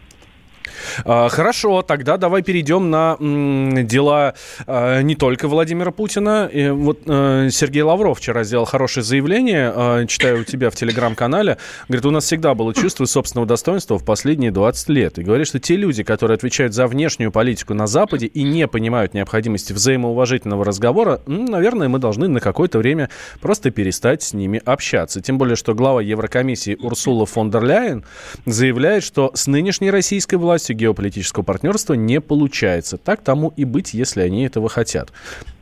А, 1.03 1.29
хорошо, 1.29 1.81
тогда 1.81 2.17
давай 2.17 2.41
перейдем 2.41 2.89
на 2.89 3.17
дела 3.83 4.33
а, 4.67 5.01
не 5.01 5.15
только 5.15 5.47
Владимира 5.47 5.91
Путина. 5.91 6.49
Вот 6.53 6.99
э, 7.05 7.49
Сергей 7.51 7.81
Лавров 7.81 8.19
вчера 8.19 8.43
сделал 8.43 8.65
хорошее 8.65 9.03
заявление, 9.03 9.71
а, 9.75 10.05
читаю 10.05 10.41
у 10.41 10.43
тебя 10.43 10.69
в 10.69 10.75
телеграм-канале. 10.75 11.57
Говорит, 11.87 12.05
у 12.05 12.11
нас 12.11 12.25
всегда 12.25 12.53
было 12.53 12.73
чувство 12.73 13.05
собственного 13.05 13.47
достоинства 13.47 13.97
в 13.97 14.05
последние 14.05 14.51
20 14.51 14.89
лет. 14.89 15.19
И 15.19 15.23
говорит, 15.23 15.47
что 15.47 15.59
те 15.59 15.75
люди, 15.75 16.03
которые 16.03 16.35
отвечают 16.35 16.73
за 16.73 16.87
внешнюю 16.87 17.31
политику 17.31 17.73
на 17.73 17.87
Западе 17.87 18.27
и 18.27 18.43
не 18.43 18.67
понимают 18.67 19.13
необходимости 19.13 19.73
взаимоуважительного 19.73 20.65
разговора, 20.65 21.21
ну, 21.25 21.47
наверное, 21.47 21.89
мы 21.89 21.99
должны 21.99 22.27
на 22.27 22.39
какое-то 22.39 22.79
время 22.79 23.09
просто 23.41 23.71
перестать 23.71 24.23
с 24.23 24.33
ними 24.33 24.61
общаться. 24.65 25.21
Тем 25.21 25.37
более, 25.37 25.55
что 25.55 25.73
глава 25.73 26.01
Еврокомиссии 26.01 26.77
Урсула 26.79 27.25
фон 27.25 27.51
дер 27.51 27.63
Ляйен 27.63 28.03
заявляет, 28.45 29.03
что 29.03 29.31
с 29.33 29.47
нынешней 29.47 29.91
российской 29.91 30.35
властью 30.35 30.74
геополитического 30.75 31.43
партнерства 31.43 31.93
не 31.93 32.21
получается. 32.21 32.97
Так 32.97 33.21
тому 33.21 33.53
и 33.55 33.65
быть, 33.65 33.93
если 33.93 34.21
они 34.21 34.45
этого 34.45 34.69
хотят, 34.69 35.11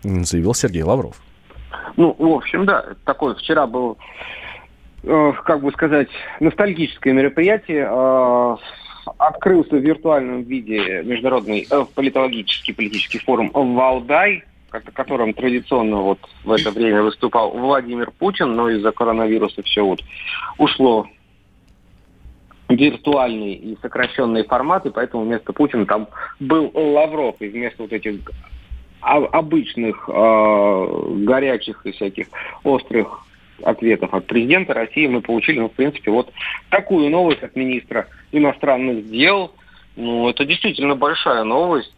заявил 0.03 0.53
Сергей 0.53 0.83
Лавров. 0.83 1.21
Ну, 1.97 2.15
в 2.17 2.31
общем, 2.31 2.65
да, 2.65 2.85
такое 3.05 3.35
вчера 3.35 3.67
был, 3.67 3.97
э, 5.03 5.33
как 5.45 5.61
бы 5.61 5.71
сказать, 5.71 6.09
ностальгическое 6.39 7.13
мероприятие. 7.13 7.87
Э, 7.89 8.57
открылся 9.17 9.75
в 9.75 9.79
виртуальном 9.79 10.43
виде 10.43 11.03
международный 11.03 11.67
э, 11.69 11.85
политологический 11.93 12.73
политический 12.73 13.19
форум 13.19 13.51
Валдай, 13.53 14.43
на 14.71 14.79
котором 14.79 15.33
традиционно 15.33 15.97
вот 15.97 16.19
в 16.43 16.51
это 16.51 16.71
время 16.71 17.03
выступал 17.03 17.51
Владимир 17.51 18.11
Путин, 18.11 18.55
но 18.55 18.69
из-за 18.69 18.91
коронавируса 18.91 19.61
все 19.63 19.83
вот 19.83 20.01
ушло 20.57 21.07
виртуальный 22.69 23.53
и 23.53 23.77
сокращенный 23.81 24.43
формат, 24.43 24.85
и 24.85 24.89
поэтому 24.89 25.23
вместо 25.23 25.53
Путина 25.53 25.85
там 25.85 26.07
был 26.39 26.71
Лавров, 26.73 27.35
и 27.39 27.47
вместо 27.47 27.83
вот 27.83 27.93
этих 27.93 28.19
обычных 29.01 30.07
э, 30.07 31.13
горячих 31.25 31.85
и 31.85 31.91
всяких 31.91 32.27
острых 32.63 33.25
ответов 33.61 34.13
от 34.13 34.25
президента 34.27 34.73
России 34.73 35.07
мы 35.07 35.21
получили, 35.21 35.59
ну, 35.59 35.69
в 35.69 35.73
принципе, 35.73 36.11
вот 36.11 36.31
такую 36.69 37.09
новость 37.09 37.43
от 37.43 37.55
министра 37.55 38.07
иностранных 38.31 39.09
дел. 39.09 39.51
Ну, 39.95 40.29
это 40.29 40.45
действительно 40.45 40.95
большая 40.95 41.43
новость 41.43 41.93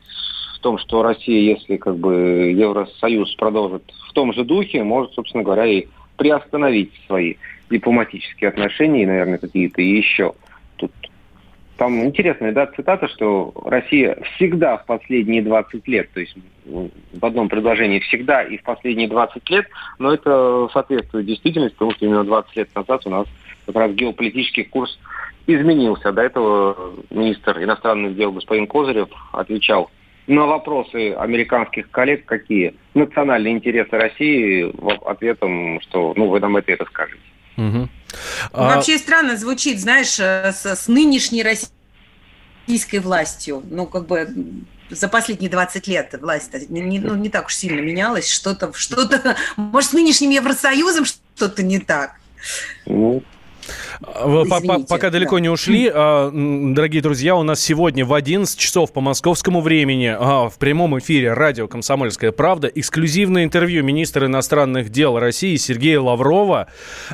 в 0.55 0.59
том, 0.59 0.77
что 0.79 1.03
Россия, 1.03 1.55
если 1.55 1.77
как 1.77 1.97
бы 1.97 2.53
Евросоюз 2.55 3.35
продолжит 3.35 3.83
в 4.09 4.13
том 4.13 4.33
же 4.33 4.43
духе, 4.43 4.83
может, 4.83 5.13
собственно 5.13 5.43
говоря, 5.43 5.65
и 5.65 5.85
приостановить 6.17 6.91
свои 7.05 7.35
дипломатические 7.69 8.49
отношения 8.49 9.03
и, 9.03 9.07
наверное, 9.07 9.37
какие-то 9.37 9.81
еще. 9.81 10.33
Там 11.77 12.05
интересная 12.05 12.53
да, 12.53 12.67
цитата, 12.67 13.07
что 13.09 13.53
Россия 13.65 14.17
всегда 14.35 14.77
в 14.77 14.85
последние 14.85 15.41
20 15.41 15.85
лет, 15.87 16.09
то 16.13 16.21
есть 16.21 16.35
в 16.65 17.25
одном 17.25 17.49
предложении 17.49 17.99
всегда 17.99 18.43
и 18.43 18.57
в 18.57 18.63
последние 18.63 19.09
20 19.09 19.49
лет, 19.49 19.67
но 19.99 20.13
это 20.13 20.69
соответствует 20.71 21.25
действительности, 21.25 21.75
потому 21.75 21.91
что 21.91 22.05
именно 22.05 22.23
20 22.23 22.55
лет 22.55 22.69
назад 22.75 23.05
у 23.05 23.09
нас 23.09 23.27
как 23.65 23.75
раз 23.75 23.91
геополитический 23.91 24.63
курс 24.63 24.97
изменился. 25.47 26.13
До 26.13 26.21
этого 26.21 26.93
министр 27.09 27.61
иностранных 27.61 28.15
дел 28.15 28.31
господин 28.31 28.67
Козырев 28.67 29.09
отвечал 29.33 29.91
на 30.27 30.45
вопросы 30.45 31.13
американских 31.13 31.91
коллег, 31.91 32.25
какие 32.25 32.75
национальные 32.93 33.53
интересы 33.53 33.91
России, 33.91 34.73
ответом, 35.05 35.81
что 35.81 36.13
ну 36.15 36.29
вы 36.29 36.39
нам 36.39 36.55
это 36.57 36.71
и 36.71 36.75
расскажете. 36.75 37.21
Угу. 37.57 37.89
А... 38.53 38.75
Вообще 38.75 38.97
странно 38.97 39.37
звучит, 39.37 39.79
знаешь, 39.79 40.19
э, 40.19 40.51
с, 40.53 40.65
с 40.65 40.87
нынешней 40.87 41.43
российской 41.43 42.99
властью. 42.99 43.63
Ну, 43.69 43.85
как 43.85 44.07
бы 44.07 44.27
за 44.89 45.07
последние 45.07 45.49
20 45.49 45.87
лет 45.87 46.15
власть 46.21 46.51
не, 46.69 46.81
не, 46.81 46.99
ну, 46.99 47.15
не 47.15 47.29
так 47.29 47.47
уж 47.47 47.55
сильно 47.55 47.79
менялась. 47.79 48.29
Что-то, 48.29 48.73
что-то, 48.73 49.35
может, 49.55 49.91
с 49.91 49.93
нынешним 49.93 50.29
Евросоюзом 50.31 51.05
что-то 51.05 51.63
не 51.63 51.79
так. 51.79 52.15
Ну, 52.85 53.23
Извините, 54.01 54.87
Пока 54.87 55.09
далеко 55.09 55.35
да. 55.35 55.41
не 55.41 55.49
ушли, 55.49 55.91
а, 55.93 56.31
дорогие 56.31 57.01
друзья, 57.01 57.35
у 57.35 57.43
нас 57.43 57.59
сегодня 57.59 58.05
в 58.05 58.13
11 58.13 58.57
часов 58.57 58.91
по 58.91 59.01
московскому 59.01 59.61
времени 59.61 60.15
а, 60.17 60.49
в 60.49 60.57
прямом 60.57 60.97
эфире 60.99 61.33
радио 61.33 61.67
«Комсомольская 61.67 62.31
правда» 62.31 62.67
эксклюзивное 62.67 63.43
интервью 63.43 63.83
министра 63.83 64.27
иностранных 64.27 64.89
дел 64.89 65.17
России 65.17 65.55
Сергея 65.55 65.99
Лаврова. 65.99 66.67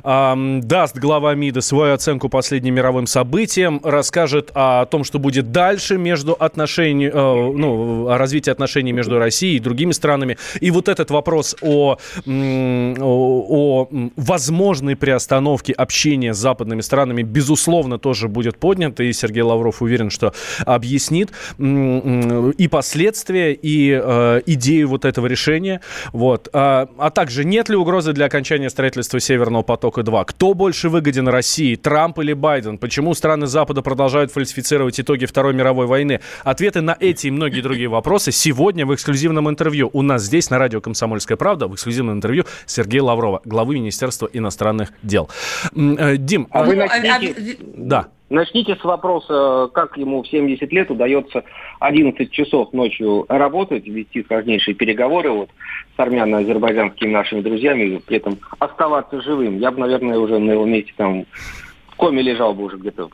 А, 0.04 0.36
даст 0.62 0.98
глава 0.98 1.36
МИДа 1.36 1.62
свою 1.62 1.94
оценку 1.94 2.30
последним 2.30 2.76
мировым 2.76 3.08
событиям, 3.08 3.80
расскажет 3.84 4.52
о 4.54 4.86
том, 4.86 5.04
что 5.04 5.20
будет 5.20 5.52
дальше 5.52 5.98
между 5.98 6.34
отношениями, 6.34 7.12
ну, 7.14 8.08
о 8.10 8.18
развитии 8.18 8.50
отношений 8.50 8.92
между 8.92 9.20
Россией 9.20 9.58
и 9.58 9.60
другими 9.60 9.92
странами. 9.92 10.38
И 10.60 10.72
вот 10.72 10.90
этот 10.90 11.12
вопрос 11.12 11.56
о, 11.62 11.98
о, 12.26 13.46
о 13.50 13.90
возможной 14.16 14.96
приостановке 14.96 15.74
общения 15.74 16.34
с 16.34 16.41
западными 16.42 16.82
странами, 16.82 17.24
безусловно, 17.24 17.98
тоже 17.98 18.28
будет 18.28 18.58
поднят. 18.58 19.00
И 19.00 19.14
Сергей 19.14 19.44
Лавров 19.44 19.82
уверен, 19.82 20.10
что 20.10 20.34
объяснит 20.66 21.32
и 21.58 22.68
последствия, 22.70 23.54
и 23.54 24.00
э, 24.02 24.42
идею 24.46 24.90
вот 24.90 25.06
этого 25.06 25.28
решения. 25.28 25.82
Вот. 26.12 26.50
А, 26.54 26.90
а 26.98 27.10
также 27.10 27.46
нет 27.46 27.70
ли 27.70 27.76
угрозы 27.76 28.14
для 28.14 28.26
окончания 28.26 28.70
строительства 28.70 29.20
Северного 29.20 29.64
потока-2? 29.64 30.26
Кто 30.26 30.54
больше 30.54 30.90
выгоден 30.90 31.28
России, 31.28 31.76
Трамп 31.76 32.20
или 32.20 32.34
Байден? 32.34 32.78
Почему 32.78 33.14
страны 33.14 33.48
Запада 33.48 33.82
продолжают 33.82 34.32
фальсифицировать 34.32 35.00
итоги 35.00 35.26
Второй 35.26 35.54
мировой 35.54 35.86
войны? 35.86 36.20
Ответы 36.44 36.82
на 36.82 36.98
эти 37.00 37.28
и 37.28 37.32
многие 37.32 37.62
другие 37.62 37.88
вопросы 37.88 38.32
сегодня 38.32 38.86
в 38.86 38.94
эксклюзивном 38.94 39.50
интервью 39.50 39.90
у 39.94 40.02
нас 40.02 40.24
здесь 40.24 40.50
на 40.50 40.58
радио 40.58 40.82
«Комсомольская 40.82 41.38
правда» 41.38 41.68
в 41.68 41.76
эксклюзивном 41.76 42.16
интервью 42.16 42.46
Сергея 42.66 43.04
Лаврова, 43.04 43.42
главы 43.46 43.76
Министерства 43.76 44.30
иностранных 44.32 44.92
дел. 45.04 45.30
Дим, 46.32 46.48
а 46.52 46.64
вы 46.64 46.76
начните... 46.76 47.58
да. 47.76 48.08
Начните 48.30 48.78
с 48.78 48.84
вопроса, 48.86 49.70
как 49.74 49.98
ему 49.98 50.24
в 50.24 50.28
70 50.30 50.72
лет 50.72 50.90
удается 50.90 51.44
11 51.82 52.32
часов 52.32 52.72
ночью 52.72 53.26
работать, 53.28 53.86
вести 53.86 54.24
сложнейшие 54.24 54.74
переговоры 54.74 55.32
вот, 55.32 55.50
с 55.98 56.00
армяно-азербайджанскими 56.00 57.12
нашими 57.12 57.42
друзьями, 57.42 58.02
при 58.08 58.18
этом 58.18 58.38
оставаться 58.60 59.22
живым. 59.22 59.58
Я 59.60 59.72
бы, 59.72 59.82
наверное, 59.82 60.18
уже 60.18 60.40
на 60.40 60.52
его 60.52 60.64
месте 60.66 60.94
там 60.96 61.26
в 61.90 61.96
коме 61.98 62.22
лежал 62.22 62.54
бы 62.54 62.64
уже 62.64 62.78
где-то 62.78 63.10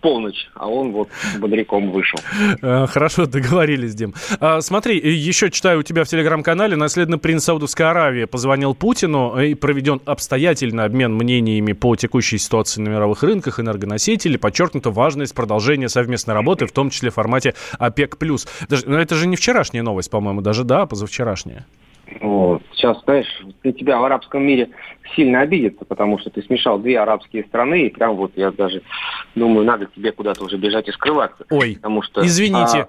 полночь, 0.00 0.48
а 0.54 0.68
он 0.68 0.92
вот 0.92 1.08
бодряком 1.38 1.90
вышел. 1.90 2.18
Э, 2.62 2.86
хорошо, 2.86 3.26
договорились, 3.26 3.94
Дим. 3.94 4.14
А, 4.40 4.60
смотри, 4.60 4.98
еще 4.98 5.50
читаю 5.50 5.80
у 5.80 5.82
тебя 5.82 6.04
в 6.04 6.08
телеграм-канале, 6.08 6.76
наследный 6.76 7.18
принц 7.18 7.44
Саудовской 7.44 7.90
Аравии 7.90 8.24
позвонил 8.24 8.74
Путину 8.74 9.38
и 9.40 9.54
проведен 9.54 10.00
обстоятельный 10.04 10.84
обмен 10.84 11.14
мнениями 11.14 11.72
по 11.72 11.96
текущей 11.96 12.38
ситуации 12.38 12.80
на 12.80 12.88
мировых 12.88 13.22
рынках 13.22 13.60
энергоносителей. 13.60 14.38
Подчеркнута 14.38 14.90
важность 14.90 15.34
продолжения 15.34 15.88
совместной 15.88 16.34
работы, 16.34 16.66
в 16.66 16.72
том 16.72 16.90
числе 16.90 17.10
в 17.10 17.14
формате 17.14 17.54
ОПЕК+. 17.78 18.16
Даже, 18.68 18.88
но 18.88 18.98
это 18.98 19.14
же 19.14 19.26
не 19.26 19.36
вчерашняя 19.36 19.82
новость, 19.82 20.10
по-моему, 20.10 20.40
даже, 20.40 20.64
да, 20.64 20.86
позавчерашняя. 20.86 21.66
Вот. 22.20 22.62
Сейчас, 22.72 23.02
знаешь, 23.04 23.26
на 23.62 23.72
тебя 23.72 23.98
в 23.98 24.04
арабском 24.04 24.42
мире 24.42 24.70
сильно 25.16 25.40
обидится, 25.40 25.84
потому 25.84 26.18
что 26.18 26.30
ты 26.30 26.42
смешал 26.42 26.78
две 26.78 26.98
арабские 26.98 27.44
страны, 27.44 27.86
и 27.86 27.90
прям 27.90 28.16
вот 28.16 28.32
я 28.36 28.50
даже 28.50 28.82
думаю, 29.34 29.64
надо 29.64 29.86
тебе 29.86 30.12
куда-то 30.12 30.44
уже 30.44 30.56
бежать 30.56 30.88
и 30.88 30.92
скрываться. 30.92 31.44
Ой, 31.50 31.76
потому 31.76 32.02
что, 32.02 32.24
извините. 32.24 32.78
А, 32.78 32.88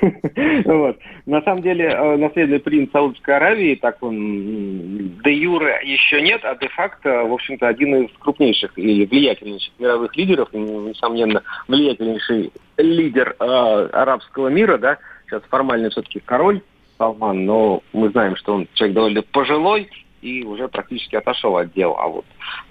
вот. 0.64 0.98
На 1.26 1.42
самом 1.42 1.62
деле, 1.62 1.86
э, 1.86 2.16
наследный 2.16 2.60
принц 2.60 2.90
Саудовской 2.90 3.36
Аравии, 3.36 3.74
так 3.74 4.02
он 4.02 5.20
де 5.24 5.32
юре 5.32 5.80
еще 5.84 6.22
нет, 6.22 6.40
а 6.44 6.56
де-факто, 6.56 7.24
в 7.24 7.32
общем-то, 7.32 7.68
один 7.68 8.04
из 8.04 8.10
крупнейших 8.18 8.78
и 8.78 9.06
влиятельнейших 9.06 9.72
мировых 9.78 10.16
лидеров, 10.16 10.52
несомненно, 10.52 11.42
влиятельнейший 11.66 12.52
лидер 12.76 13.36
э, 13.38 13.44
арабского 13.44 14.48
мира, 14.48 14.78
да, 14.78 14.98
сейчас 15.26 15.42
формально 15.48 15.90
все-таки 15.90 16.20
король 16.20 16.62
Салман, 16.98 17.44
но 17.46 17.82
мы 17.92 18.10
знаем, 18.10 18.36
что 18.36 18.54
он 18.54 18.68
человек 18.74 18.94
довольно 18.94 19.22
пожилой 19.22 19.88
и 20.20 20.42
уже 20.42 20.68
практически 20.68 21.16
отошел 21.16 21.56
от 21.56 21.72
дел. 21.72 21.96
А 21.98 22.08
вот 22.08 22.24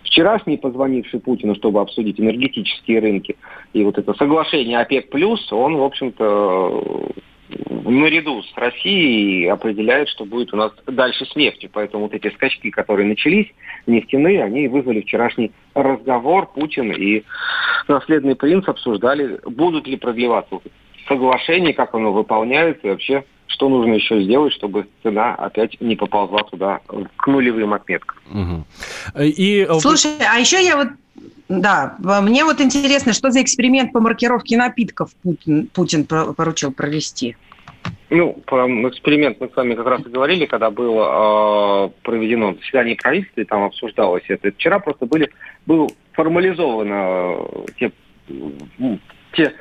вчерашний, 0.03 0.57
позвонивший 0.57 1.19
Путину, 1.19 1.55
чтобы 1.55 1.80
обсудить 1.80 2.19
энергетические 2.19 2.99
рынки, 2.99 3.38
и 3.73 3.84
вот 3.84 3.97
это 3.97 4.13
соглашение 4.15 4.80
ОПЕК+, 4.80 5.13
он, 5.51 5.78
в 5.78 5.84
общем-то, 5.84 7.11
наряду 7.86 8.43
с 8.43 8.57
Россией 8.57 9.47
определяет, 9.47 10.09
что 10.09 10.25
будет 10.25 10.53
у 10.53 10.57
нас 10.57 10.73
дальше 10.86 11.25
с 11.25 11.36
нефтью. 11.36 11.69
Поэтому 11.71 12.03
вот 12.03 12.13
эти 12.13 12.30
скачки, 12.34 12.69
которые 12.69 13.07
начались, 13.07 13.47
нефтяные, 13.86 14.43
они 14.43 14.67
вызвали 14.67 15.01
вчерашний 15.01 15.51
разговор. 15.73 16.47
Путин 16.47 16.91
и 16.91 17.23
наследный 17.88 18.36
принц 18.36 18.67
обсуждали, 18.67 19.39
будут 19.45 19.88
ли 19.88 19.95
продлеваться 19.95 20.59
соглашения, 21.07 21.73
как 21.73 21.95
оно 21.95 22.11
выполняется 22.11 22.88
и 22.88 22.89
вообще 22.89 23.23
что 23.48 23.70
нужно 23.70 23.93
еще 23.93 24.22
сделать, 24.24 24.54
чтобы 24.54 24.88
цена 25.04 25.36
опять 25.36 25.80
не 25.82 25.95
поползла 25.95 26.39
туда 26.43 26.80
к 27.16 27.28
нулевым 27.28 27.74
отметкам. 27.74 28.18
Угу. 28.32 29.24
И... 29.24 29.66
Э, 29.68 29.80
Слушай, 29.80 30.12
а 30.30 30.38
еще 30.38 30.64
я 30.64 30.78
вот 30.78 30.89
да, 31.50 31.95
мне 32.00 32.43
вот 32.43 32.60
интересно, 32.60 33.14
что 33.14 33.32
за 33.32 33.41
эксперимент 33.41 33.93
по 33.93 34.02
маркировке 34.02 34.58
напитков 34.58 35.12
Путин, 35.24 35.68
Путин 35.68 36.06
поручил 36.06 36.74
провести? 36.74 37.38
Ну, 38.10 38.34
про 38.45 38.68
эксперимент 38.89 39.39
мы 39.39 39.50
с 39.50 39.56
вами 39.56 39.76
как 39.76 39.86
раз 39.86 40.02
и 40.06 40.10
говорили, 40.10 40.45
когда 40.45 40.72
было 40.72 41.88
э, 41.88 41.89
проведено 42.04 42.54
заседание 42.54 42.95
правительства, 42.95 43.41
и 43.41 43.45
там 43.45 43.64
обсуждалось 43.64 44.24
это. 44.28 44.52
Вчера 44.52 44.80
просто 44.80 45.06
были, 45.06 45.30
был 45.66 45.91
формализовано 46.14 47.48
те, 47.80 47.91
те 49.34 49.54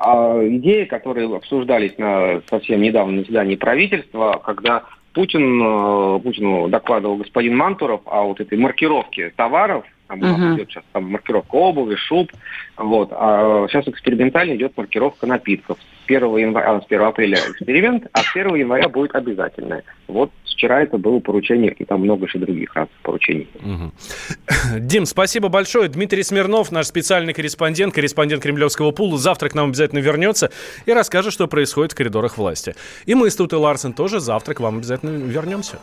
а 0.00 0.40
идеи, 0.48 0.84
которые 0.84 1.34
обсуждались 1.36 1.98
на 1.98 2.40
совсем 2.48 2.80
недавно 2.80 3.12
на 3.12 3.20
заседании 3.20 3.56
правительства, 3.56 4.40
когда 4.44 4.84
Путин, 5.12 5.60
э, 5.62 6.20
Путину 6.20 6.68
докладывал 6.68 7.16
господин 7.16 7.56
Мантуров 7.56 8.00
о 8.06 8.22
вот 8.22 8.40
этой 8.40 8.56
маркировке 8.56 9.30
товаров, 9.36 9.84
там 10.10 10.22
uh-huh. 10.22 10.56
идет 10.56 10.70
сейчас 10.70 10.84
там 10.92 11.04
маркировка 11.04 11.54
обуви, 11.54 11.94
шуб, 11.94 12.32
вот, 12.76 13.10
а 13.12 13.66
сейчас 13.68 13.86
экспериментально 13.86 14.56
идет 14.56 14.76
маркировка 14.76 15.26
напитков. 15.26 15.78
1 16.06 16.36
января, 16.38 16.72
а, 16.72 16.80
с 16.80 16.86
1 16.86 17.00
апреля 17.02 17.38
эксперимент, 17.38 18.06
а 18.12 18.22
с 18.22 18.34
1 18.34 18.56
января 18.56 18.88
будет 18.88 19.14
обязательное. 19.14 19.84
Вот 20.08 20.32
вчера 20.44 20.82
это 20.82 20.98
было 20.98 21.20
поручение, 21.20 21.72
и 21.72 21.84
там 21.84 22.00
много 22.00 22.26
еще 22.26 22.40
других 22.40 22.74
раз 22.74 22.88
поручений. 23.02 23.48
Угу. 23.54 24.80
Дим, 24.80 25.06
спасибо 25.06 25.48
большое. 25.48 25.88
Дмитрий 25.88 26.24
Смирнов, 26.24 26.72
наш 26.72 26.86
специальный 26.86 27.32
корреспондент, 27.32 27.94
корреспондент 27.94 28.42
Кремлевского 28.42 28.90
пула, 28.90 29.16
завтра 29.16 29.48
к 29.48 29.54
нам 29.54 29.68
обязательно 29.68 30.00
вернется 30.00 30.50
и 30.86 30.92
расскажет, 30.92 31.32
что 31.32 31.46
происходит 31.46 31.92
в 31.92 31.94
коридорах 31.94 32.36
власти. 32.36 32.74
И 33.06 33.14
мы 33.14 33.30
с 33.30 33.36
Тутой 33.36 33.60
Ларсен 33.60 33.92
тоже 33.92 34.18
завтра 34.18 34.54
к 34.54 34.60
вам 34.60 34.78
обязательно 34.78 35.16
вернемся. 35.16 35.78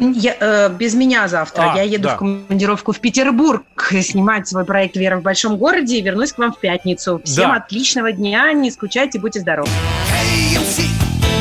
Я, 0.00 0.36
э, 0.40 0.70
без 0.70 0.94
меня 0.94 1.28
завтра. 1.28 1.72
А, 1.72 1.76
я 1.76 1.82
еду 1.82 2.04
да. 2.04 2.14
в 2.14 2.18
командировку 2.18 2.92
в 2.92 3.00
Петербург 3.00 3.62
снимать 4.02 4.48
свой 4.48 4.64
проект 4.64 4.96
«Вера 4.96 5.18
в 5.18 5.22
большом 5.22 5.58
городе» 5.58 5.98
и 5.98 6.02
вернусь 6.02 6.32
к 6.32 6.38
вам 6.38 6.52
в 6.52 6.58
пятницу. 6.58 7.20
Всем 7.24 7.50
да. 7.50 7.56
отличного 7.56 8.12
дня, 8.12 8.52
не 8.52 8.70
скучайте, 8.70 9.18
будьте 9.18 9.40
здоровы. 9.40 9.68
Hey, 10.10 10.56
MC, 10.56 10.84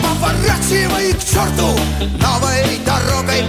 поворачивай 0.03 1.13
к 1.13 1.19
черту, 1.19 1.69
новой 2.21 2.79
дорогой 2.85 3.43